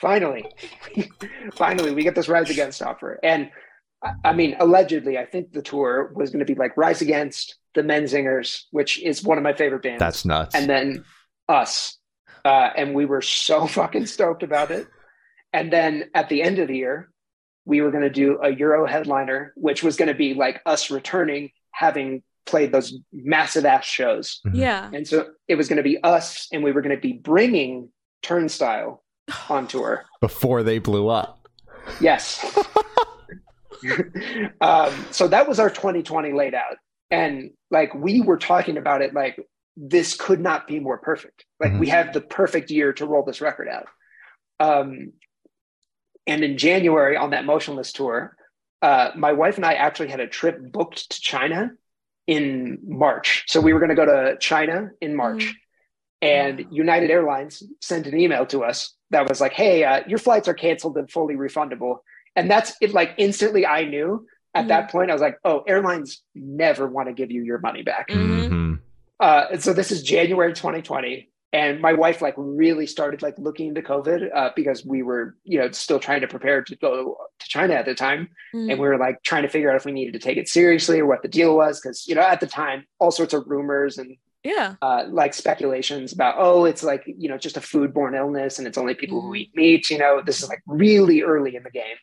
[0.00, 0.44] Finally,
[1.54, 3.50] finally, we get this Rise Against offer, and
[4.02, 7.56] I- I mean, allegedly, I think the tour was going to be like Rise Against,
[7.74, 10.54] the Menzingers, which is one of my favorite bands, That's nuts.
[10.54, 11.04] and then
[11.48, 11.98] us,
[12.44, 14.86] uh, and we were so fucking stoked about it.
[15.52, 17.10] And then at the end of the year,
[17.64, 20.90] we were going to do a Euro headliner, which was going to be like us
[20.90, 24.40] returning, having played those massive ass shows.
[24.46, 24.54] Mhm.
[24.54, 24.90] Yeah.
[24.92, 27.90] And so it was going to be us, and we were going to be bringing
[28.22, 29.02] Turnstile
[29.48, 30.04] on tour.
[30.20, 31.48] Before they blew up.
[32.00, 32.44] Yes.
[34.60, 36.76] um, so that was our 2020 laid out.
[37.10, 39.38] And like we were talking about it, like
[39.76, 41.44] this could not be more perfect.
[41.60, 43.86] Like we have the perfect year to roll this record out.
[44.60, 45.12] Um,
[46.26, 48.36] and in January on that Motionless tour,
[48.82, 51.70] uh, my wife and I actually had a trip booked to China
[52.26, 53.44] in March.
[53.46, 55.54] So we were going to go to China in March.
[56.20, 60.48] And United Airlines sent an email to us that was like, "Hey, uh, your flights
[60.48, 61.98] are canceled and fully refundable."
[62.36, 62.92] And that's it.
[62.92, 65.10] Like instantly, I knew at that point.
[65.10, 68.48] I was like, "Oh, airlines never want to give you your money back." Mhm.
[68.48, 68.78] Mhm.
[69.20, 73.68] Uh, and so this is January 2020, and my wife like really started like looking
[73.68, 77.48] into COVID uh, because we were, you know, still trying to prepare to go to
[77.48, 78.70] China at the time, Mhm.
[78.70, 81.00] and we were like trying to figure out if we needed to take it seriously
[81.00, 83.98] or what the deal was because you know at the time all sorts of rumors
[83.98, 84.74] and yeah.
[84.82, 88.78] uh, like speculations about oh it's like you know just a foodborne illness and it's
[88.78, 89.38] only people who Mhm.
[89.38, 91.96] eat meat you know this is like really early in the game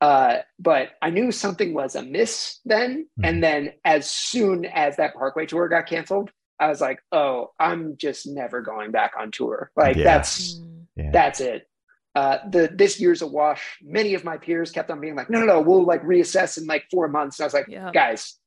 [0.00, 5.46] uh, but i knew something was amiss then and then as soon as that parkway
[5.46, 9.96] tour got canceled i was like oh i'm just never going back on tour like
[9.96, 10.04] Yeah.
[10.04, 10.86] that's Mm.
[10.96, 11.10] Yeah.
[11.12, 11.68] that's it
[12.14, 15.40] uh, the this year's a wash many of my peers kept on being like no
[15.40, 17.90] no no we'll like reassess in like four months and i was like Yeah.
[17.92, 18.38] guys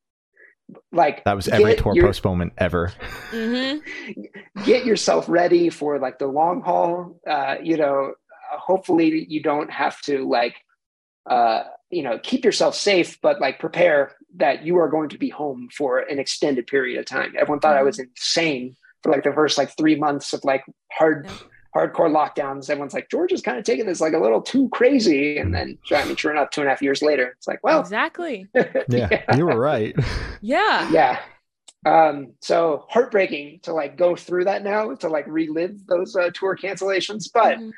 [0.92, 2.92] like That was every tour your- postponement ever.
[3.32, 3.82] Mhm.
[4.66, 8.14] get yourself ready for like the long haul uh you know
[8.54, 10.56] uh, hopefully you don't have to like
[11.30, 15.30] uh you know keep yourself safe but like prepare that you are going to be
[15.30, 19.32] home for an extended period of time everyone thought i was insane for like the
[19.34, 21.38] first like three months of like hard Yeah.
[21.76, 22.70] Hardcore lockdowns.
[22.70, 25.38] Everyone's like, George is kind of taking this like a little too crazy.
[25.38, 27.80] And then, I mean, sure enough, two and a half years later, it's like, well,
[27.80, 28.48] exactly.
[28.90, 29.96] Yeah, you were right.
[30.42, 30.90] Yeah.
[30.92, 31.20] yeah.
[31.86, 36.58] Um, so heartbreaking to like go through that now to like relive those uh, tour
[36.58, 37.30] cancellations.
[37.34, 37.72] But Mhm.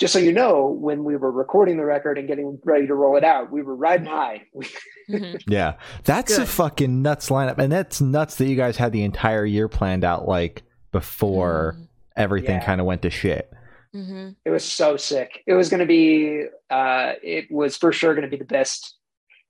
[0.00, 3.16] just so you know, when we were recording the record and getting ready to roll
[3.16, 4.44] it out, we were riding high.
[4.54, 4.66] We,
[5.10, 5.42] Mhm.
[5.46, 9.44] Yeah, that's a fucking nuts lineup, and that's nuts that you guys had the entire
[9.44, 11.76] year planned out like before
[12.16, 12.64] everything Yeah.
[12.64, 13.50] kind of went to shit.
[13.94, 14.34] Mhm.
[14.44, 15.44] it was so sick.
[15.46, 18.96] It was going to be, uh, it was for sure going to be the best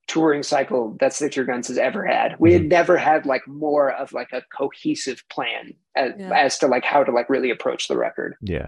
[0.07, 2.37] touring cycle that Stick to Guns has ever had.
[2.38, 6.31] We had never had like more of like a cohesive plan as, Yeah.
[6.38, 8.35] as to like how to like really approach the record.
[8.42, 8.66] Yeah.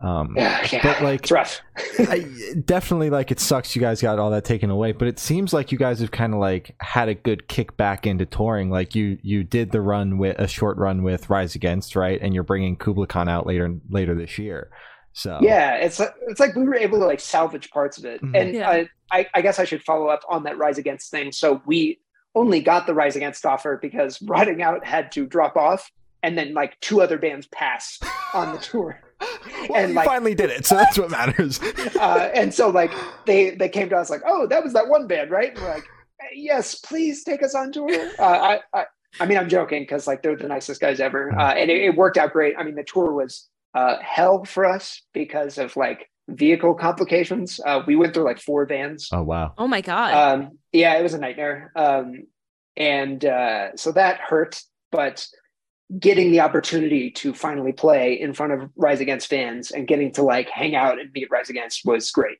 [0.00, 0.80] Um, Yeah, yeah.
[0.82, 1.60] But, like- it's rough.
[1.98, 2.26] I,
[2.64, 5.70] definitely like it sucks you guys got all that taken away but it seems like
[5.70, 9.16] you guys have kind of like had a good kick back into touring like you
[9.22, 12.76] you did the run with a short run with rise against right and you're bringing
[12.76, 14.70] Kublai Khan out later later this year
[15.12, 18.36] so yeah it's it's like we were able to like salvage parts of it Mhm.
[18.40, 18.68] and Yeah.
[18.68, 22.00] I, I i guess i should follow up on that rise against thing so we
[22.34, 25.92] only got the rise against offer because Rotting Out had to drop off
[26.24, 28.00] and then like two other bands pass
[28.34, 29.00] on the tour
[29.68, 31.60] well, and, you like- finally did it so that's what matters.
[32.00, 32.92] Uh, and so like
[33.24, 35.50] they they came to us like oh that was that one band right?
[35.54, 35.84] And we're like
[36.34, 37.90] yes please take us on tour.
[38.18, 38.84] Uh, I, I
[39.20, 41.32] i mean i'm joking because like they're the nicest guys ever.
[41.38, 42.54] Uh, and it, it worked out great.
[42.58, 47.60] I mean the tour was uh hell for us because of like vehicle complications.
[47.64, 49.08] Uh we went through like four vans.
[49.12, 49.54] Oh wow.
[49.56, 50.14] Oh my god.
[50.14, 51.72] um yeah it was a nightmare.
[51.76, 52.24] Um
[52.76, 54.60] and uh so that hurt
[54.90, 55.26] but
[55.98, 60.22] getting the opportunity to finally play in front of rise against fans and getting to
[60.22, 62.38] like hang out and meet rise against was great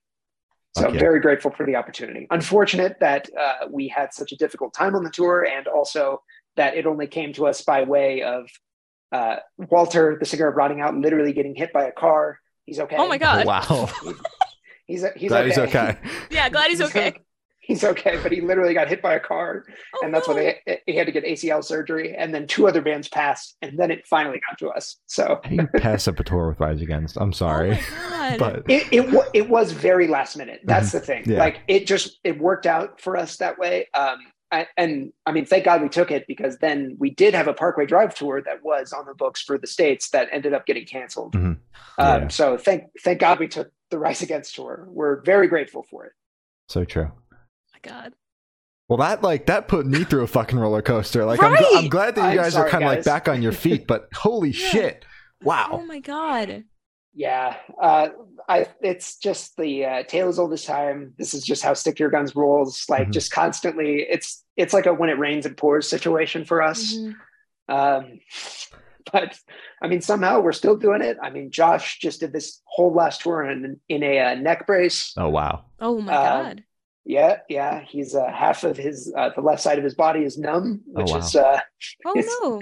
[0.77, 0.99] so Okay.
[0.99, 5.05] very grateful for the opportunity unfortunate that uh, we had such a difficult time on
[5.05, 6.23] the tour and also
[6.57, 8.49] that it only came to us by way of
[9.12, 9.37] uh,
[9.71, 13.07] walter the singer of rotting out literally getting hit by a car he's okay oh
[13.07, 13.47] my god.
[13.47, 13.88] wow
[14.87, 15.49] he's he's Glad okay.
[15.49, 15.99] he's okay
[16.31, 17.14] Yeah, glad he's okay.
[17.66, 20.35] He's okay, but he literally got hit by a car, Oh, and that's no.
[20.35, 22.14] why they he had to get ACL surgery.
[22.14, 24.96] And then two other bands passed, and then it finally got to us.
[25.07, 28.38] So How you pass up a tour with rise against i'm sorry Oh my god.
[28.38, 30.61] but it it, it was very last minute.
[30.64, 31.22] That's the thing.
[31.22, 31.33] Mm-hmm.
[31.33, 31.38] Yeah.
[31.38, 33.88] Like it just it worked out for us that way.
[33.94, 34.18] Um,
[34.53, 37.55] I, and I mean, thank God we took it because then we did have a
[37.55, 40.85] Parkway Drive tour that was on the books for the states that ended up getting
[40.87, 41.33] canceled.
[41.35, 41.59] Mhm.
[41.98, 44.87] Um, So thank thank God we took the Rise Against tour.
[44.90, 46.12] We're very grateful for it.
[46.68, 47.11] so true my
[47.85, 48.12] god.
[48.88, 51.25] Well, that like that put me through a fucking roller coaster.
[51.25, 53.53] Like, I'm, I'm glad that you I'm guys are kind of like back on your
[53.53, 54.68] feet, but holy Yeah.
[54.68, 55.05] shit!
[55.42, 55.68] Wow.
[55.73, 56.64] Oh my god.
[57.16, 58.09] Yeah, uh,
[58.49, 61.14] I it's just the uh, tale as old as time.
[61.16, 62.85] This is just how stick to your guns rolls.
[62.88, 63.12] Like Mhm.
[63.12, 66.94] just constantly, it's it's like a when it rains it pours situation for us.
[66.97, 67.14] Mhm.
[67.68, 68.20] Um,
[69.12, 69.38] but
[69.81, 71.16] I mean, somehow we're still doing it.
[71.23, 75.12] I mean, Josh just did this whole last tour in in a uh, neck brace.
[75.16, 75.66] Oh wow.
[75.81, 76.64] Oh my Um, god.
[77.07, 77.83] Yeah, yeah.
[77.87, 81.03] He's uh, half of his uh, the left side of his body is numb, Oh,
[81.03, 81.19] which wow.
[81.19, 81.61] is uh,
[82.07, 82.61] Oh it's- no.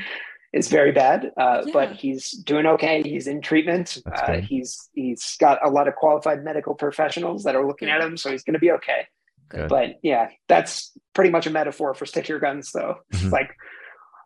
[0.53, 1.31] is very bad.
[1.37, 3.03] Uh, But he's doing okay.
[3.03, 3.99] He's in treatment.
[4.13, 8.17] Uh, he's he's got a lot of qualified medical professionals that are looking at him,
[8.17, 9.07] so he's going to be okay.
[9.49, 9.69] Good.
[9.69, 12.97] But yeah, that's pretty much a metaphor for stick your guns, though.
[13.13, 13.31] Mhm.
[13.31, 13.51] like,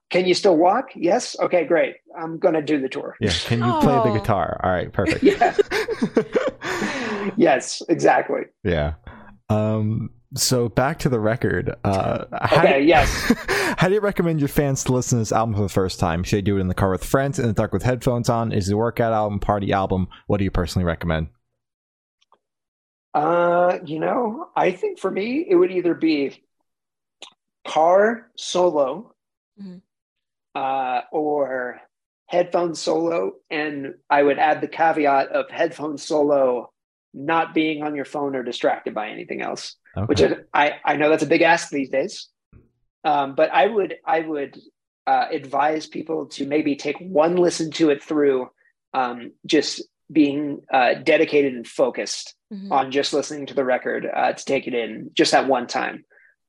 [0.08, 0.90] can you still walk?
[0.94, 1.36] Yes.
[1.40, 1.96] Okay, great.
[2.16, 3.16] I'm going to do the tour.
[3.20, 3.30] Yeah.
[3.44, 4.14] Can you play the Oh.
[4.18, 4.60] guitar?
[4.62, 4.92] All right.
[4.92, 5.22] Perfect.
[5.24, 5.56] yeah.
[7.36, 7.82] yes.
[7.88, 8.42] Exactly.
[8.64, 8.94] yeah.
[9.48, 10.10] Um.
[10.34, 11.74] So back to the record.
[11.84, 12.24] Uh.
[12.42, 12.80] How Okay.
[12.80, 13.32] do, yes.
[13.78, 16.22] how do you recommend your fans to listen to this album for the first time?
[16.24, 18.52] Should they do it in the car with friends, in the dark with headphones on?
[18.52, 20.08] Is it a workout album, party album?
[20.26, 21.28] What do you personally recommend?
[23.14, 26.42] Uh, you know, I think for me, it would either be
[27.66, 29.14] car solo
[29.60, 29.80] Mhm.
[30.54, 31.80] uh, or
[32.26, 33.32] headphone solo.
[33.50, 36.72] And I would add the caveat of headphone solo
[37.16, 40.04] not being on your phone or distracted by anything else, Okay.
[40.06, 42.28] which is, I, I know that's a big ask these days.
[43.04, 44.58] Um, but I would, I would
[45.06, 48.50] uh, advise people to maybe take one listen to it through
[48.92, 52.70] um, just being uh, dedicated and focused Mhm.
[52.70, 56.04] on just listening to the record uh, to take it in just that one time.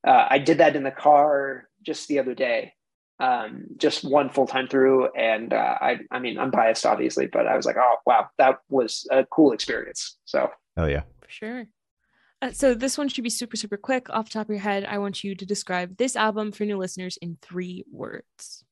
[0.05, 2.73] Uh, I did that in the car just the other day,
[3.19, 7.47] um, just one full time through, and uh, I, I mean, I'm biased obviously, but
[7.47, 10.17] I was like, oh wow, that was a cool experience.
[10.25, 11.01] So Oh yeah.
[11.21, 11.65] For sure.
[12.41, 14.09] Uh, so this one should be super, super quick.
[14.11, 16.77] Off the top of your head, I want you to describe this album for new
[16.77, 18.63] listeners in three words.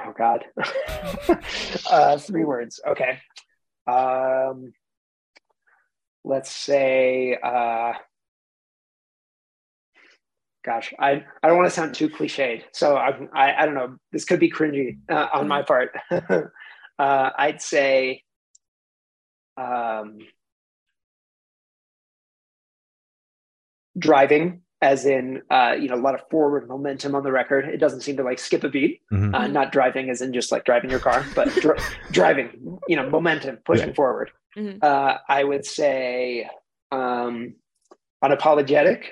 [0.00, 0.46] oh god,
[1.90, 2.80] uh, three words.
[2.86, 3.18] Okay,
[3.86, 4.72] um,
[6.24, 7.36] let's say.
[7.42, 7.92] Uh,
[10.64, 13.96] gosh, I, I don't want to sound too cliched, so I, I I don't know.
[14.12, 15.90] This could be cringy uh, on my part.
[16.10, 16.42] uh,
[16.98, 18.22] I'd say
[19.56, 20.18] um,
[23.98, 27.66] driving, as in uh, you know a lot of forward momentum on the record.
[27.66, 29.00] It doesn't seem to like skip a beat.
[29.12, 29.34] Mhm.
[29.34, 31.78] Uh, not driving, as in just like driving your car, but dr-
[32.12, 32.78] driving.
[32.88, 33.94] You know, momentum, pushing Yeah.
[33.94, 34.30] forward.
[34.56, 34.82] Mhm.
[34.82, 36.48] Uh, I would say
[36.90, 37.54] um,
[38.22, 39.04] unapologetic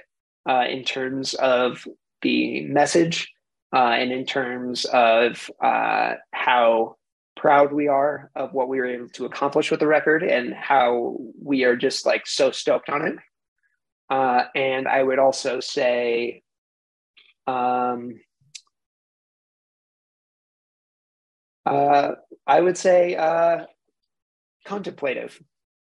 [0.48, 1.86] uh, in terms of
[2.22, 3.32] the message
[3.74, 6.96] uh, and in terms of uh, how
[7.36, 11.16] proud we are of what we were able to accomplish with the record and how
[11.42, 13.16] we are just like so stoked on it.
[14.10, 16.42] Uh, and I would also say,
[17.46, 18.20] um,
[21.64, 22.12] uh,
[22.46, 23.66] I would say uh,
[24.64, 25.40] contemplative.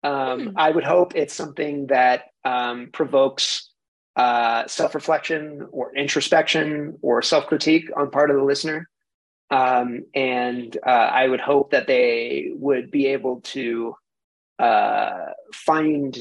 [0.02, 0.48] Um, Hmm.
[0.56, 3.69] I would hope it's something that um, provokes
[4.16, 8.88] uh, self reflection or introspection or self critique on part of the listener.
[9.50, 13.96] Um, and uh, I would hope that they would be able to
[14.60, 16.16] uh, find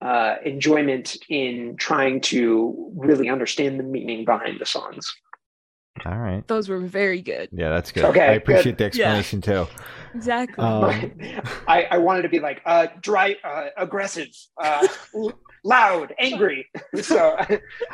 [0.00, 5.14] uh, enjoyment in trying to really understand the meaning behind the songs.
[6.06, 6.46] All right.
[6.46, 7.48] Those were very good.
[7.52, 8.04] Yeah, that's good.
[8.04, 8.78] Okay, I appreciate good.
[8.78, 9.66] the explanation too.
[10.14, 10.64] Exactly.
[10.64, 11.12] Um,
[11.66, 14.28] I, I wanted to be like uh, dry, uh, aggressive,
[14.62, 16.66] uh, l- loud, angry.
[17.00, 17.36] so,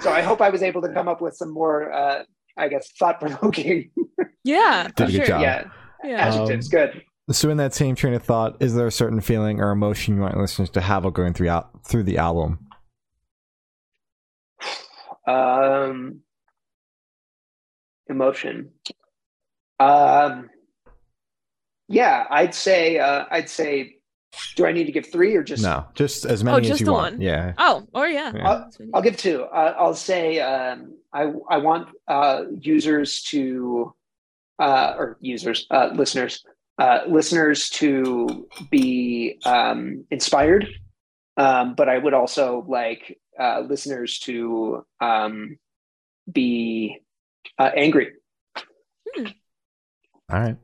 [0.00, 2.22] so I hope I was able to come up with some more, uh,
[2.56, 3.90] I guess, thought provoking.
[4.44, 4.88] yeah.
[4.96, 5.26] Did a good sure.
[5.26, 5.40] job.
[5.42, 5.64] yeah,
[6.04, 6.28] Yeah.
[6.28, 6.66] adjectives.
[6.66, 7.02] Um, Good.
[7.30, 10.20] So, in that same train of thought, is there a certain feeling or emotion you
[10.22, 12.58] want listeners to have while going through out through the album?
[15.26, 16.20] Um,
[18.08, 18.72] emotion.
[19.80, 20.50] Um,
[21.88, 22.98] yeah, I'd say.
[22.98, 23.96] Uh, I'd say.
[24.56, 25.62] Do I need to give three or just?
[25.62, 27.14] No, just as many as Oh, just you the want.
[27.14, 27.20] one.
[27.22, 27.52] Yeah.
[27.58, 28.32] Oh, or yeah.
[28.34, 28.64] Yeah.
[28.92, 29.44] I'll give two.
[29.44, 33.94] Uh, I'll say um, I I want uh, users to
[34.58, 36.44] uh, or users uh, listeners
[36.78, 40.66] uh, listeners to be um, inspired,
[41.36, 45.58] um, but I would also like uh, listeners to um,
[46.30, 46.98] be
[47.58, 48.12] uh, angry.
[50.30, 50.56] All right.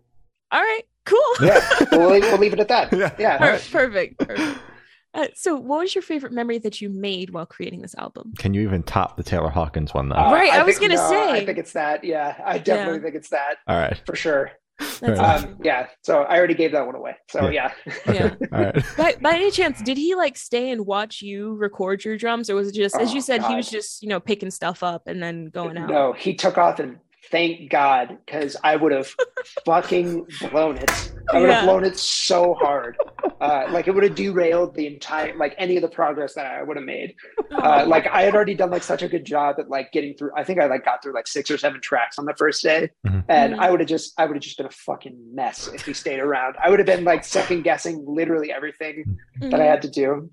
[0.53, 0.83] All right.
[1.11, 1.47] Cool.
[1.47, 1.61] Yeah,
[1.93, 2.93] we'll, leave- we'll leave it at that.
[2.93, 3.15] Yeah.
[3.19, 3.39] Yeah.
[3.39, 4.19] Per- perfect.
[4.19, 4.59] perfect.
[5.13, 8.33] Uh, so, what was your favorite memory that you made while creating this album?
[8.39, 10.15] Can you even top the Taylor Hawkins one though?
[10.15, 11.33] Uh, Right, I was gonna no, say.
[11.33, 12.05] I think it's that.
[12.05, 13.03] Yeah, I definitely Yeah.
[13.03, 14.01] think it's that All right.
[14.07, 14.53] for sure.
[14.79, 15.27] That's Fair enough.
[15.27, 15.51] awesome.
[15.55, 17.17] Um, yeah, so I already gave that one away.
[17.29, 17.73] So yeah,
[18.07, 18.37] Yeah.
[18.53, 18.85] All right.
[18.97, 22.55] by, by any chance, did he like stay and watch you record your drums, or
[22.55, 25.09] was it just, as Oh, you said, he was just you know picking stuff up
[25.09, 25.89] and then going out?
[25.91, 26.99] no, he took off and
[27.31, 29.09] thank God because I would have
[29.65, 30.91] fucking blown it.
[31.33, 31.57] I would Yeah.
[31.57, 32.97] have blown it so hard,
[33.41, 36.63] uh, like it would have derailed the entire, like any of the progress that I
[36.63, 37.15] would have made.
[37.53, 40.31] Uh, like I had already done like such a good job at like getting through.
[40.37, 42.91] I think I like got through like six or seven tracks on the first day,
[43.07, 43.25] Mhm.
[43.29, 43.59] and Mhm.
[43.61, 46.19] I would have just, I would have just been a fucking mess if he stayed
[46.19, 46.57] around.
[46.63, 49.05] I would have been like second guessing literally everything
[49.41, 49.71] that I Mhm.
[49.71, 50.31] had to do.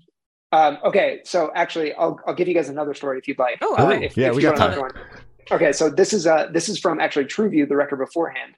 [0.50, 3.58] Um, okay, so actually, I'll I'll give you guys another story if you'd like.
[3.60, 5.02] Oh, Uh, if, Yeah, if we you got want time.
[5.50, 5.68] Another one.
[5.68, 8.54] Okay, so this is uh this is from actually True View, the record beforehand,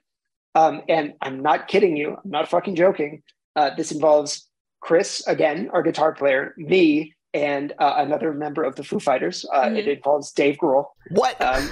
[0.55, 2.17] um, and I'm not kidding you.
[2.23, 3.23] I'm not fucking joking.
[3.55, 4.47] Uh, this involves
[4.81, 9.45] Chris again, our guitar player, me, and uh, another member of the Foo Fighters.
[9.53, 9.97] Uh, It Mhm.
[9.97, 10.85] involves Dave Grohl.
[11.09, 11.39] What?
[11.41, 11.63] Um,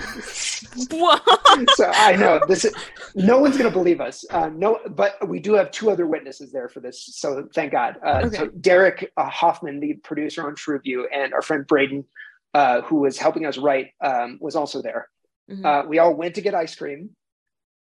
[0.92, 1.22] What?
[1.76, 2.66] so I know this.
[2.66, 2.74] Is,
[3.16, 4.26] no one's going to believe us.
[4.30, 7.02] Uh, no, but we do have two other witnesses there for this.
[7.16, 7.96] So thank God.
[8.06, 8.38] Uh, Okay.
[8.38, 12.04] So Derek uh, Hoffman, the producer on True View, and our friend Braden,
[12.54, 15.08] uh, who was helping us write, um, was also there.
[15.50, 15.66] Mhm.
[15.66, 17.16] Uh, we all went to get ice cream,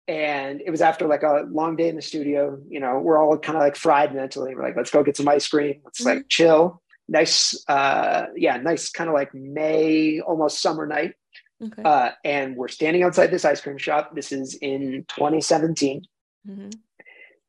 [0.09, 2.59] and it was after like a long day in the studio.
[2.69, 4.55] You know, we're all kind of like fried mentally.
[4.55, 5.81] We're like, let's go get some ice cream.
[5.85, 6.83] Let's like chill.
[7.09, 11.15] Nice, uh, yeah, nice kind of like May, almost summer night.
[11.63, 11.83] okay.
[11.83, 14.15] Uh, and we're standing outside this ice cream shop.
[14.15, 16.03] This is in 2017.
[16.49, 16.75] Mhm.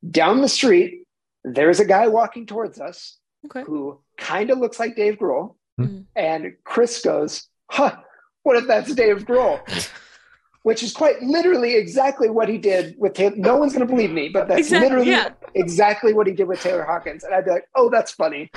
[0.09, 1.03] Down the street,
[1.43, 3.63] there's a guy walking towards us Okay.
[3.63, 5.55] who kind of looks like Dave Grohl.
[5.79, 6.05] Mhm.
[6.15, 7.95] And Chris goes, huh,
[8.43, 9.59] what if that's Dave Grohl?
[10.63, 13.35] Which is quite literally exactly what he did with Taylor.
[13.35, 15.29] No one's going to believe me, but that's Exactly, literally yeah.
[15.53, 17.23] exactly what he did with Taylor Hawkins.
[17.23, 18.49] And I'd be like, oh, that's funny.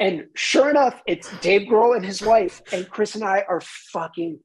[0.00, 2.62] And sure enough, it's Dave Grohl and his wife.
[2.72, 4.40] And Chris and I are fucking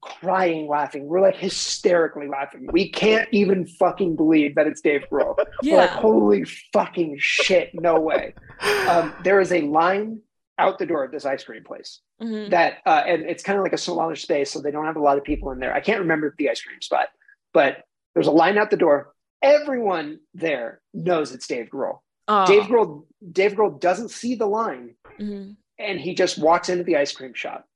[0.00, 1.06] crying laughing.
[1.08, 2.66] We're like hysterically laughing.
[2.72, 5.36] We can't even fucking believe that it's Dave Grohl.
[5.62, 8.34] We're like, holy fucking shit, no way.
[8.88, 10.20] Um, there is a line
[10.62, 12.50] out the door of this ice cream place Mhm.
[12.50, 15.00] that, uh, and it's kind of like a smaller space, so they don't have a
[15.02, 15.74] lot of people in there.
[15.74, 17.08] I can't remember the ice cream spot,
[17.52, 19.12] but there's a line out the door.
[19.42, 21.98] Everyone there knows it's Dave Grohl.
[22.28, 22.44] Aw.
[22.46, 25.56] Dave Grohl, Dave Grohl doesn't see the line, Mhm.
[25.78, 27.66] and he just walks into the ice cream shop,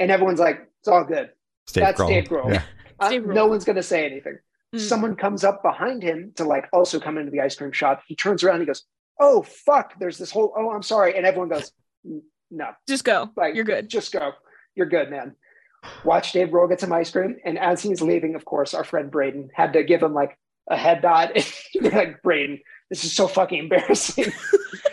[0.00, 1.30] and everyone's like, "It's all good."
[1.64, 2.08] It's Dave That's Grohl.
[2.08, 2.52] Dave Grohl.
[2.52, 2.62] Yeah.
[2.98, 4.38] Uh, Dave no one's going to say anything.
[4.74, 4.80] Mm.
[4.80, 8.02] Someone comes up behind him to like also come into the ice cream shop.
[8.06, 8.56] He turns around.
[8.56, 8.84] And he goes,
[9.20, 11.70] oh fuck, there's this whole oh I'm sorry, and everyone goes
[12.04, 12.22] "N-
[12.52, 13.30] no, Just go.
[13.36, 13.88] like You're good.
[13.88, 14.32] just go,
[14.76, 15.34] you're good, man.
[16.04, 19.10] Watch Dave Grohl get some ice cream, and as he's leaving, of course, our friend
[19.10, 20.38] Braden had to give him like
[20.70, 21.32] a head nod.
[21.80, 24.32] like Braden, this is so fucking embarrassing.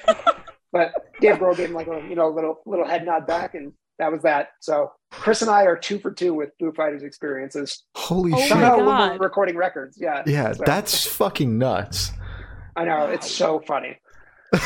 [0.71, 0.91] but
[1.21, 4.11] Dave Grohl gave him like a you know little little head nod back, and that
[4.11, 4.49] was that.
[4.61, 7.83] So Chris and I are two for two with Foo Fighters experiences.
[7.95, 8.49] Holy Oh shit!
[8.49, 9.19] Somehow God.
[9.19, 10.23] we're recording records, yeah.
[10.25, 12.11] Yeah, So, that's fucking nuts.
[12.75, 13.97] I know it's so funny.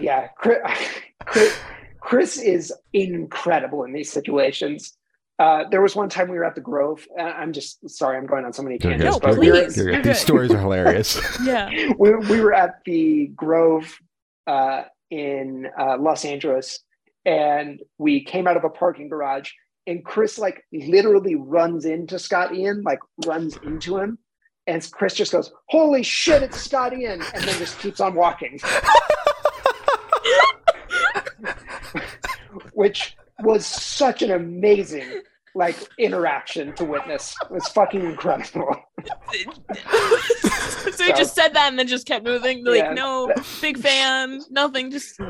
[0.00, 0.58] Yeah, Chris,
[1.26, 1.58] Chris,
[2.00, 4.96] Chris is incredible in these situations.
[5.38, 7.06] Uh, there was one time we were at the Grove.
[7.18, 9.04] I'm just sorry, I'm going on so many tangents.
[9.04, 9.76] No, but we were, please.
[9.76, 10.04] You're good.
[10.04, 11.18] You're These stories are hilarious.
[11.44, 11.70] Yeah.
[11.98, 13.98] we, we were at the Grove
[14.46, 16.80] uh, in uh, Los Angeles,
[17.24, 19.50] and we came out of a parking garage,
[19.86, 24.18] and Chris like literally runs into Scott Ian, like runs into him,
[24.66, 28.60] and Chris just goes, "Holy shit, it's Scott Ian," and then just keeps on walking,
[32.80, 35.20] which was such an amazing
[35.54, 37.36] like interaction to witness.
[37.42, 38.74] It was fucking incredible.
[40.92, 42.64] so he just said that and then just kept moving.
[42.64, 42.94] Like, Yeah.
[42.94, 44.90] no, big fan, nothing.
[44.90, 45.20] Just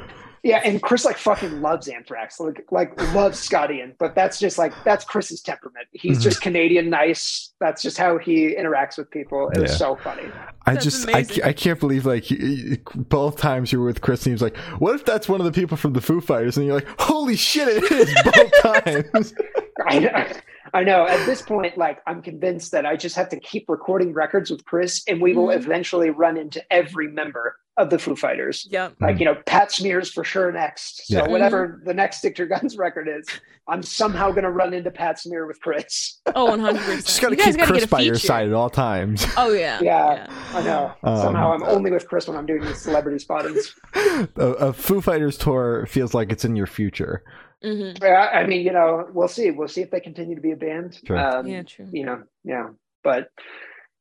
[0.43, 4.57] Yeah, and Chris like fucking loves Anthrax, like like loves Scott Ian, but that's just
[4.57, 5.87] like that's Chris's temperament.
[5.93, 6.23] He's Mhm.
[6.23, 7.53] just Canadian nice.
[7.61, 9.51] That's just how he interacts with people.
[9.51, 9.77] It was Yeah.
[9.77, 10.31] so funny.
[10.67, 14.01] I That's just I, I can't believe like y- y- both times you were with
[14.01, 16.21] Chris and he was like, "What if that's one of the people from the Foo
[16.23, 19.35] Fighters?" And you're like, "Holy shit, it is both times."
[19.87, 20.27] I know,
[20.75, 21.07] I know.
[21.07, 24.65] At this point, like I'm convinced that I just have to keep recording records with
[24.65, 25.57] Chris, and we will Mhm.
[25.57, 28.67] eventually run into every member of the Foo Fighters.
[28.71, 28.91] yeah.
[29.01, 31.07] Like you know, Pat Smear's for sure next.
[31.09, 31.29] So Yeah.
[31.29, 33.27] whatever the next Stick to Your Guns record is,
[33.69, 36.21] I'm somehow going to run into Pat Smear with Chris.
[36.35, 36.77] Oh, 100.
[36.79, 38.71] percent Just gotta you guys keep gotta Chris get a by your side at all
[38.71, 39.27] times.
[39.37, 39.79] Oh yeah.
[39.83, 40.27] Yeah.
[40.55, 40.93] I know.
[41.03, 43.75] Um, Somehow I'm only with Chris when I'm doing these celebrity spottings.
[43.95, 47.23] a, a Foo Fighters tour feels like it's in your future.
[47.63, 49.51] hmm Yeah, I mean, you know, we'll see.
[49.51, 50.99] We'll see if they continue to be a band.
[51.07, 51.19] Sure.
[51.19, 51.63] Um, Yeah.
[51.63, 51.89] True.
[51.93, 52.69] You know, yeah.
[53.03, 53.29] But,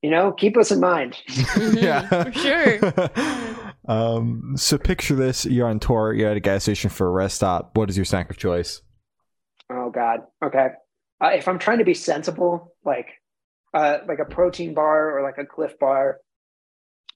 [0.01, 1.17] you know, keep us in mind.
[1.73, 3.73] Yeah, For sure.
[3.87, 7.35] um, so picture this: you're on tour, you're at a gas station for a rest
[7.35, 7.75] stop.
[7.75, 8.81] What is your snack of choice?
[9.71, 10.21] Oh, God.
[10.43, 10.67] Okay.
[11.23, 13.07] Uh, if I'm trying to be sensible, like,
[13.73, 16.19] uh, like a protein bar or like a Clif bar,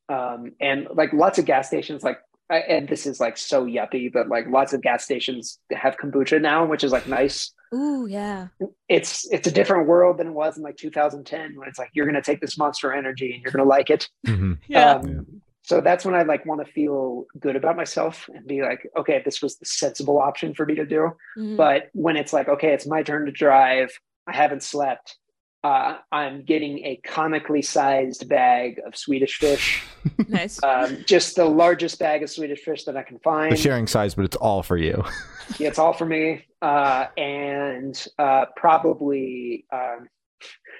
[0.10, 2.20] um, and like lots of gas stations, like, I-
[2.50, 6.66] and this is like so yuppie, but like lots of gas stations have kombucha now,
[6.66, 7.52] which is like nice.
[7.74, 8.50] Ooh yeah.
[8.88, 12.06] it's it's a different world than it was in like 2010 when it's like you're
[12.06, 14.60] going to take this monster energy and you're going to like it Mhm.
[14.68, 14.98] Yeah.
[14.98, 18.88] um, so that's when i like want to feel good about myself and be like
[18.96, 21.58] okay this was the sensible option for me to do Mhm.
[21.58, 23.90] but when it's like okay it's my turn to drive
[24.28, 25.18] i haven't slept
[25.64, 29.84] uh, i'm getting a comically sized bag of swedish fish
[30.28, 30.62] nice.
[30.64, 34.16] um, just the largest bag of swedish fish that i can find The sharing size,
[34.16, 35.04] but it's all for you.
[35.60, 36.46] Yeah, it's all for me.
[36.62, 40.08] Uh, and uh, probably um,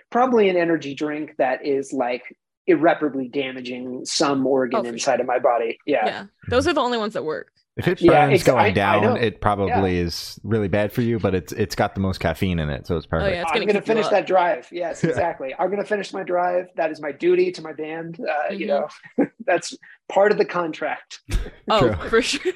[0.10, 2.24] probably an energy drink that is like
[2.66, 5.78] irreparably damaging some organ Oh, for inside of my body.
[5.86, 6.06] Yeah.
[6.06, 6.26] yeah.
[6.50, 7.50] Those are the only ones that work.
[7.76, 9.16] If it burns it's- I- I going down, know.
[9.16, 11.18] it probably is really bad for you.
[11.18, 13.32] But it's it's got the most caffeine in it, so it's perfect.
[13.32, 13.42] Oh, yeah.
[13.42, 14.68] It's I'm gonna going to keep you finish that drive.
[14.72, 15.56] Yes, exactly.
[15.58, 16.68] I'm going to finish my drive.
[16.76, 18.20] That is my duty to my band.
[18.20, 18.90] Uh, You Mhm.
[19.18, 19.76] know, that's
[20.08, 21.22] part of the contract.
[21.70, 22.52] Oh, for sure.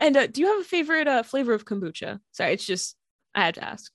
[0.00, 2.20] and uh, do you have a favorite uh, flavor of kombucha?
[2.32, 2.96] Sorry, it's just
[3.34, 3.92] I had to ask.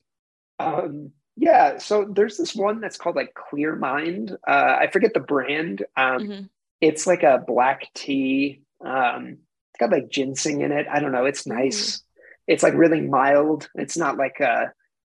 [0.60, 1.78] Um, yeah.
[1.78, 4.36] So there's this one that's called like Clear Mind.
[4.46, 5.84] Uh, I forget the brand.
[5.96, 6.48] Um, Mhm.
[6.80, 8.60] it's like a black tea.
[8.84, 9.38] Um, it's
[9.82, 10.86] got like ginseng in it.
[10.90, 11.24] I don't know.
[11.24, 12.02] It's nice.
[12.46, 13.68] It's like really mild.
[13.74, 14.66] It's not like uh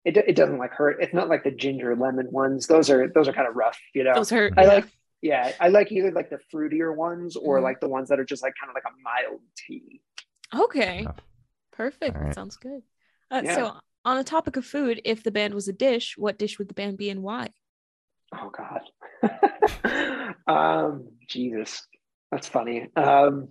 [0.06, 1.02] it, it doesn't like hurt.
[1.02, 2.68] It's not like the ginger lemon ones.
[2.68, 4.14] Those are those are kind of rough, you know.
[4.14, 4.54] Those hurt.
[4.58, 4.68] I yeah.
[4.68, 4.86] like
[5.22, 7.64] yeah, I like either like the fruitier ones or Mhm.
[7.64, 10.02] like the ones that are just like kind of like a mild tea.
[10.56, 11.02] Okay.
[11.04, 11.12] Yeah.
[11.72, 12.16] Perfect.
[12.16, 12.34] All right.
[12.34, 12.82] Sounds good.
[13.30, 13.56] Uh, Yeah.
[13.56, 13.74] So,
[14.06, 16.74] on the topic of food, if the band was a dish, what dish would the
[16.74, 17.50] band be and why?
[18.34, 18.82] Oh God.
[20.48, 21.86] um, Jesus,
[22.32, 22.88] that's funny.
[22.96, 23.50] Um,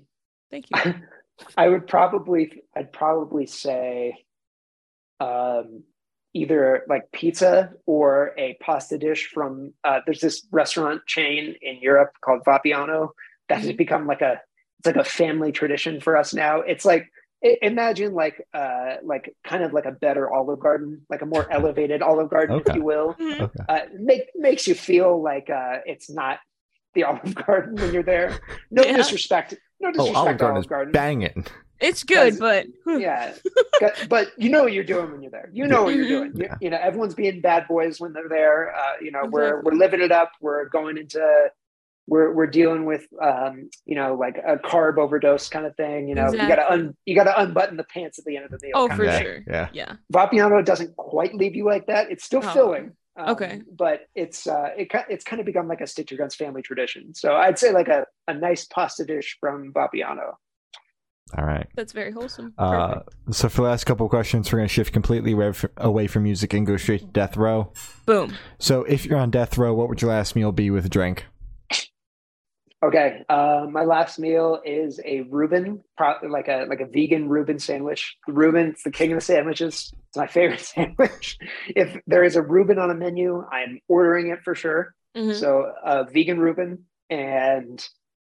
[0.51, 0.95] Thank you.
[1.57, 4.17] I would probably, I'd probably say,
[5.21, 5.85] um,
[6.35, 9.73] either like pizza or a pasta dish from.
[9.85, 13.11] Uh, there's this restaurant chain in Europe called Vapiano
[13.49, 13.77] that has Mhm.
[13.79, 14.41] become like a,
[14.79, 16.61] it's like a family tradition for us now.
[16.61, 17.07] It's like
[17.43, 22.03] imagine like, uh, like kind of like a better Olive Garden, like a more elevated
[22.03, 22.71] Olive Garden, Okay.
[22.71, 23.41] if you will Mhm.
[23.41, 23.65] Okay.
[23.69, 26.41] uh, make makes you feel like uh, it's not
[26.95, 28.41] the Olive Garden when you're there.
[28.71, 28.97] No Yeah.
[28.97, 30.93] disrespect, no Oh, Olive Garden Olive is Garden.
[30.93, 31.47] banging.
[31.79, 33.35] It's good, but Yeah,
[33.81, 35.51] but, but you know what you're doing when you're there.
[35.53, 36.33] You know what you're doing.
[36.37, 36.55] You, Yeah.
[36.61, 38.75] you know everyone's being bad boys when they're there.
[38.75, 40.33] Uh, you know we're we're living it up.
[40.41, 41.49] We're going into
[42.09, 46.09] we're we're dealing with um, you know like a carb overdose kind of thing.
[46.09, 48.59] You know, you gotta un you gotta unbutton the pants at the end of the
[48.63, 48.73] meal.
[48.75, 49.43] Oh, for yeah, sure.
[49.47, 49.69] Yeah.
[49.75, 49.93] Yeah.
[50.13, 52.11] Vapiano doesn't quite leave you like that.
[52.11, 52.53] It's still Oh.
[52.55, 52.93] filling.
[53.17, 53.63] Um, Okay.
[53.77, 56.63] but it's uh, it it's kind of become like a Stick to Your Guns family
[56.63, 57.15] tradition.
[57.15, 60.35] So I'd say like a, a nice pasta dish from Vapiano.
[61.37, 61.67] All right.
[61.75, 62.55] That's very wholesome.
[62.57, 63.01] Uh,
[63.33, 65.35] so for the last couple of questions, we're gonna shift completely
[65.79, 67.73] away from music and go straight to death row.
[68.07, 68.35] Boom.
[68.59, 71.25] So if you're on death row, what would your last meal be with a drink?
[72.85, 77.59] Okay, uh, my last meal is a Reuben, pro- like a like a vegan Reuben
[77.59, 78.17] sandwich.
[78.29, 79.93] Reuben, it's the king of the sandwiches.
[80.09, 81.39] It's my favorite sandwich.
[81.69, 84.95] If there is a Reuben on a menu, I'm ordering it for sure.
[85.17, 85.35] Mhm.
[85.35, 87.83] So uh, vegan Reuben and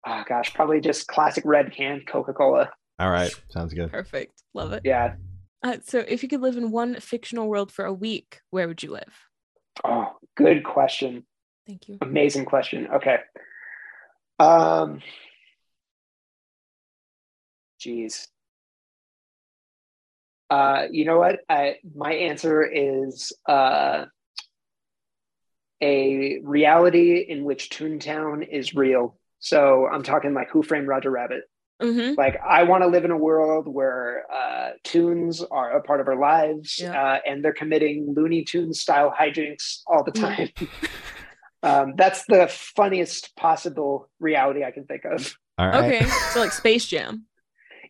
[0.07, 2.70] oh gosh, probably just classic red can Coca Cola.
[3.01, 3.91] All right, sounds good.
[3.91, 4.43] Perfect.
[4.55, 4.82] Love it.
[4.84, 5.14] Yeah.
[5.64, 8.80] Uh, so, if you could live in one fictional world for a week, where would
[8.80, 9.26] you live?
[9.84, 11.24] Oh, good question.
[11.66, 11.99] Thank you.
[12.01, 12.86] Amazing question.
[12.95, 13.16] Okay.
[14.39, 15.01] Um
[17.80, 18.28] geez.
[20.51, 21.41] Uh you know what?
[21.49, 24.07] I my answer is uh
[25.80, 29.16] a reality in which Toontown is real.
[29.39, 31.43] So I'm talking like Who Framed Roger Rabbit.
[31.80, 32.14] Mm-hmm.
[32.18, 36.09] Like I want to live in a world where uh, toons are a part of
[36.09, 37.01] our lives, Yeah.
[37.01, 40.49] uh, and they're committing Looney Tunes style hijinks all the time.
[41.63, 45.37] Um, that's the funniest possible reality I can think of.
[45.59, 45.85] All right.
[45.93, 46.07] Okay.
[46.33, 47.25] so, like Space Jam.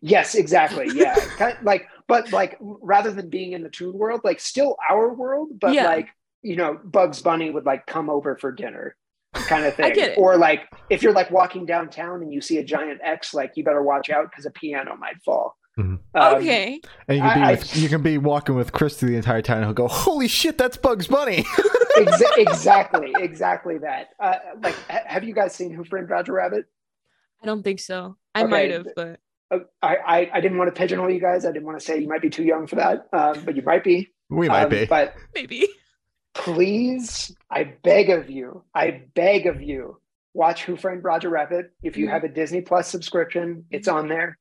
[0.01, 0.89] Yes, exactly.
[0.95, 5.13] Yeah, kind like, but like, rather than being in the toon world, like, still our
[5.13, 5.85] world, but Yeah.
[5.87, 6.09] like,
[6.43, 8.97] you know, Bugs Bunny would like come over for dinner,
[9.35, 9.93] kind of thing.
[9.95, 10.19] get it.
[10.19, 13.65] Or like, if you're like walking downtown and you see a giant X, like, you
[13.65, 15.57] better watch out because a piano might fall.
[15.79, 16.01] Mhm.
[16.15, 16.81] Um, okay.
[17.07, 19.43] And you can be I- with, you can be walking with Chris through the entire
[19.43, 21.43] time, and he'll go, "Holy shit, that's Bugs Bunny!"
[21.97, 24.09] exa- exactly, exactly that.
[24.19, 26.67] Uh, like, ha- have you guys seen Who Framed Roger Rabbit?
[27.43, 28.17] I don't think so.
[28.35, 29.21] I Okay, might have, but
[29.53, 31.45] Uh, I, I I didn't want to pigeonhole you guys.
[31.47, 33.63] I didn't want to say you might be too young for that, um, but you
[33.63, 34.11] might be.
[34.31, 34.85] we might Um, be.
[34.87, 35.69] But maybe.
[36.35, 40.01] please, I beg of you, I beg of you,
[40.35, 41.71] watch Who Framed Roger Rabbit.
[41.83, 42.11] If you Mhm.
[42.11, 44.39] have a Disney Plus subscription, it's on there.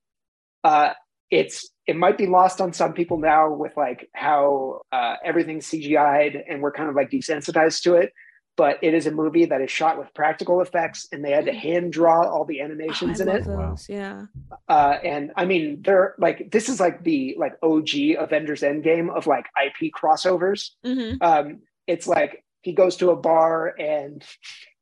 [0.63, 0.93] Uh,
[1.29, 6.35] it's it might be lost on some people now with like how uh, everything's CGI'd
[6.35, 8.11] and we're kind of like desensitized to it.
[8.55, 11.53] But it is a movie that is shot with practical effects, and they had to
[11.53, 13.45] hand draw all the animations Oh, in I it.
[13.45, 13.69] love Wow.
[13.69, 13.87] those.
[13.87, 14.25] Yeah.
[14.67, 19.27] Uh, and I mean, they're like this is like the like OG Avengers Endgame of
[19.27, 21.17] like IP crossovers Mm-hmm.
[21.21, 24.25] um, it's like he goes to a bar and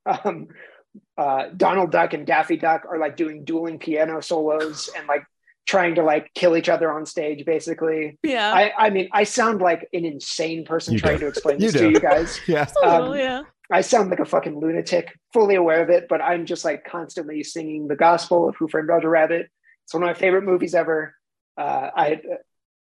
[0.06, 0.48] um,
[1.18, 5.24] uh, Donald Duck and Daffy Duck are like doing dueling piano solos and like
[5.66, 7.46] trying to like kill each other on stage.
[7.46, 8.54] Basically, Yeah.
[8.54, 11.22] I, I mean, I sound like an insane person You trying do.
[11.22, 11.80] to explain this do.
[11.80, 12.40] to you guys.
[12.48, 12.74] yes.
[12.84, 13.44] a um, little, yeah.
[13.72, 17.44] I sound like a fucking lunatic, fully aware of it, but I'm just like constantly
[17.44, 19.50] singing the gospel of Who Framed Roger Rabbit.
[19.86, 21.16] It's one of my favorite movies ever.
[21.58, 22.22] Uh, I,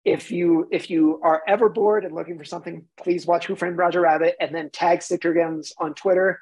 [0.04, 3.78] if you if you are ever bored and looking for something, please watch Who Framed
[3.78, 6.40] Roger Rabbit and then tag Stick Your Guns on Twitter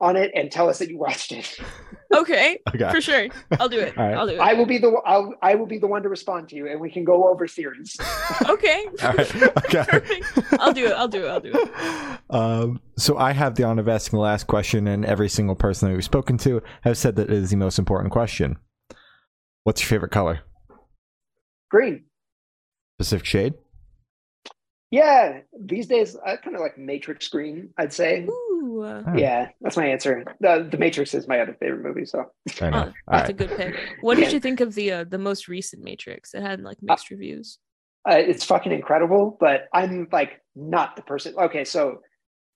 [0.00, 1.58] on it and tell us that you watched it.
[2.14, 2.60] Okay.
[2.68, 2.90] Okay.
[2.92, 3.26] For sure.
[3.58, 3.98] I'll do it.
[3.98, 4.14] All right.
[4.14, 4.38] I'll do it.
[4.38, 6.80] I will be the I'll, I will be the one to respond to you, and
[6.80, 7.96] we can go over theories.
[8.48, 8.86] okay.
[9.02, 9.42] All right.
[9.42, 9.84] Okay.
[9.84, 10.54] Perfect.
[10.60, 10.92] I'll do it.
[10.92, 11.28] I'll do it.
[11.28, 12.20] I'll do it.
[12.30, 15.88] Um, so I have the honor of asking the last question, and every single person
[15.88, 18.56] that we've spoken to has said that it is the most important question.
[19.64, 20.40] What's your favorite color?
[21.70, 22.04] Green.
[22.98, 23.54] Pacific shade.
[24.92, 27.70] Yeah, these days I kind of like Matrix green.
[27.76, 28.24] I'd say.
[28.28, 28.45] Ooh.
[28.82, 30.24] Uh, Oh, Yeah, that's my answer.
[30.40, 32.04] The, the Matrix is my other favorite movie.
[32.06, 32.88] So Fair enough.
[33.08, 33.74] Oh, All that's a good pick.
[34.00, 36.34] What did you think of the uh, the most recent Matrix?
[36.34, 37.58] It had like mixed reviews.
[38.08, 39.36] uh, it's fucking incredible.
[39.40, 41.34] But I'm like not the person.
[41.36, 42.00] Okay, so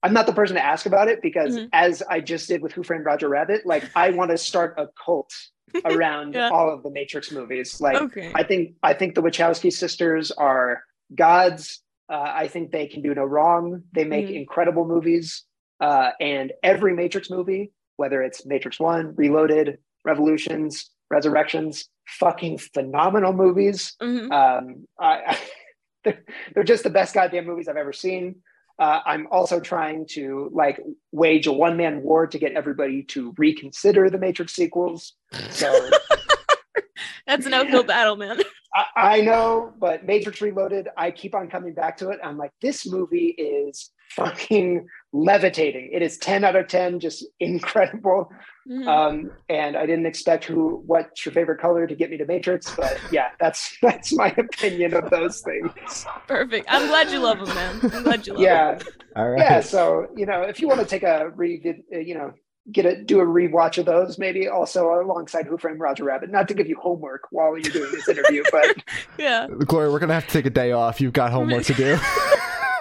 [0.03, 1.69] I'm not the person to ask about it because Mhm.
[1.73, 4.87] as I just did with Who Framed Roger Rabbit, like I want to start a
[5.05, 5.33] cult
[5.85, 6.49] around Yeah.
[6.51, 7.81] all of the Matrix movies.
[7.81, 8.33] Like Okay.
[8.35, 10.83] I think I think the Wachowski sisters are
[11.15, 11.83] gods.
[12.09, 13.83] Uh, I think they can do no wrong.
[13.93, 14.35] They make Mhm.
[14.35, 15.45] incredible movies,
[15.81, 23.95] uh, and every Matrix movie, whether it's Matrix One, Reloaded, Revolutions, Resurrections, fucking phenomenal movies.
[24.01, 24.31] Mhm.
[24.33, 25.39] Um, I,
[26.05, 26.24] they're,
[26.55, 28.37] they're just the best goddamn movies I've ever seen.
[28.78, 30.81] Uh, I'm also trying to like
[31.12, 35.14] wage a one man war to get everybody to reconsider the Matrix sequels.
[35.51, 35.91] So
[37.26, 38.41] That's an uphill battle, man.
[38.74, 42.20] I, I know, but Matrix Reloaded, I keep on coming back to it.
[42.24, 45.91] I'm like, this movie is fucking levitating.
[45.93, 48.31] It is 10 out of 10, just incredible.
[48.69, 48.87] Mhm.
[48.87, 52.73] Um, and I didn't expect who what's your favorite color to get me to Matrix,
[52.77, 56.05] but yeah, that's that's my opinion of those things.
[56.29, 56.67] Perfect.
[56.69, 57.81] I'm glad you love them, man.
[57.93, 58.75] I'm glad you love Yeah.
[58.75, 58.87] them.
[58.87, 59.23] Yeah.
[59.23, 59.39] All right.
[59.41, 59.61] Yeah.
[59.61, 62.33] So, you know, if you want to take a read, uh, you know,
[62.71, 66.31] get a do a rewatch of those, maybe also alongside Who Framed Roger Rabbit.
[66.31, 68.77] Not to give you homework while you're doing this interview, but
[69.19, 69.49] Yeah.
[69.67, 71.01] Gloria, we're gonna have to take a day off.
[71.01, 71.99] You've got homework to do.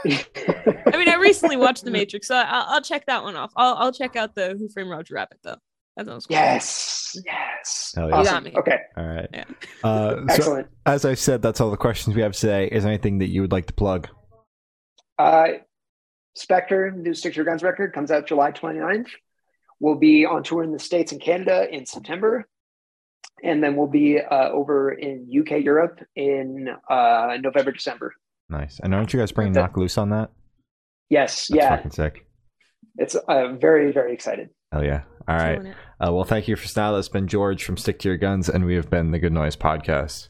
[0.85, 3.51] I mean, I recently watched The Matrix, so I'll, I'll check that one off.
[3.55, 5.57] I'll, I'll check out the Who Framed Roger Rabbit though.
[5.97, 6.35] That sounds cool.
[6.35, 8.19] yes, yes, Hell yeah.
[8.19, 8.53] You got me.
[8.55, 9.27] Okay, All right.
[9.33, 9.43] Yeah.
[9.83, 10.67] Uh, so, excellent.
[10.85, 12.67] as I said, that's all the questions we have today.
[12.67, 14.07] Is there anything that you would like to plug?
[15.17, 15.47] Uh,
[16.35, 19.09] Spectre, new Stick to Your Guns record, comes out July 29th.
[19.81, 22.47] We'll be on tour in the States and Canada in September.
[23.43, 28.13] And then we'll be uh, over in UK, Europe in uh, November, December.
[28.49, 28.79] Nice.
[28.81, 30.29] And aren't you guys bringing That- Knocked Loose on that?
[31.09, 31.75] Yes, That's yeah.
[31.75, 32.25] fucking sick.
[32.97, 34.49] It's uh, very, very excited.
[34.71, 35.03] Hell yeah.
[35.27, 35.59] All right.
[35.99, 36.91] Uh, well, thank you for now.
[36.91, 39.55] That's been George from Stick to Your Guns, and we have been the Good Noise
[39.55, 40.29] Podcast.